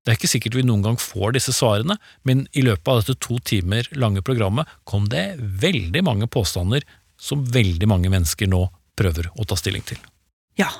Det 0.01 0.13
er 0.13 0.17
ikke 0.17 0.31
sikkert 0.31 0.55
vi 0.57 0.63
noen 0.65 0.81
gang 0.85 0.97
får 0.97 1.35
disse 1.35 1.53
svarene, 1.53 1.99
men 2.25 2.47
i 2.57 2.63
løpet 2.65 2.87
av 2.89 3.01
dette 3.01 3.19
to 3.21 3.37
timer 3.45 3.85
lange 3.93 4.23
programmet 4.25 4.69
kom 4.87 5.05
det 5.11 5.35
veldig 5.37 6.01
mange 6.07 6.29
påstander 6.31 6.87
som 7.21 7.43
veldig 7.45 7.89
mange 7.89 8.09
mennesker 8.09 8.49
nå 8.49 8.63
prøver 8.97 9.29
å 9.37 9.45
ta 9.45 9.59
stilling 9.59 9.85
til. 9.85 9.99
Ja, 10.59 10.71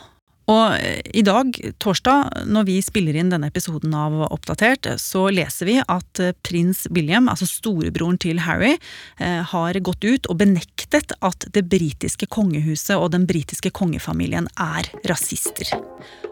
og 0.50 0.74
i 1.14 1.22
dag, 1.26 1.54
torsdag, 1.80 2.46
når 2.50 2.66
vi 2.68 2.78
spiller 2.84 3.16
inn 3.18 3.30
denne 3.32 3.50
episoden 3.52 3.94
av 3.96 4.16
Oppdatert, 4.28 4.88
så 5.00 5.28
leser 5.32 5.70
vi 5.70 5.78
at 5.80 6.22
prins 6.44 6.88
William, 6.92 7.30
altså 7.32 7.48
storebroren 7.48 8.18
til 8.22 8.42
Harry, 8.44 8.74
har 9.20 9.80
gått 9.86 10.04
ut 10.04 10.28
og 10.32 10.40
benektet 10.42 11.14
at 11.22 11.46
det 11.54 11.68
britiske 11.72 12.28
kongehuset 12.34 12.98
og 12.98 13.14
den 13.14 13.28
britiske 13.30 13.72
kongefamilien 13.78 14.50
er 14.60 14.90
rasister. 15.12 15.72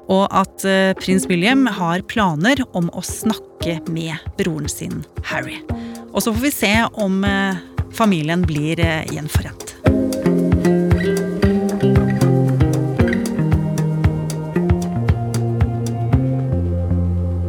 Og 0.09 0.25
at 0.33 0.65
prins 0.99 1.29
William 1.29 1.67
har 1.79 2.03
planer 2.09 2.65
om 2.73 2.89
å 2.91 3.05
snakke 3.05 3.77
med 3.93 4.17
broren 4.41 4.69
sin 4.71 5.03
Harry. 5.29 5.61
Og 6.09 6.23
så 6.25 6.33
får 6.33 6.43
vi 6.49 6.55
se 6.57 6.75
om 6.97 7.21
familien 7.95 8.43
blir 8.49 8.81
gjenforent. 9.13 9.68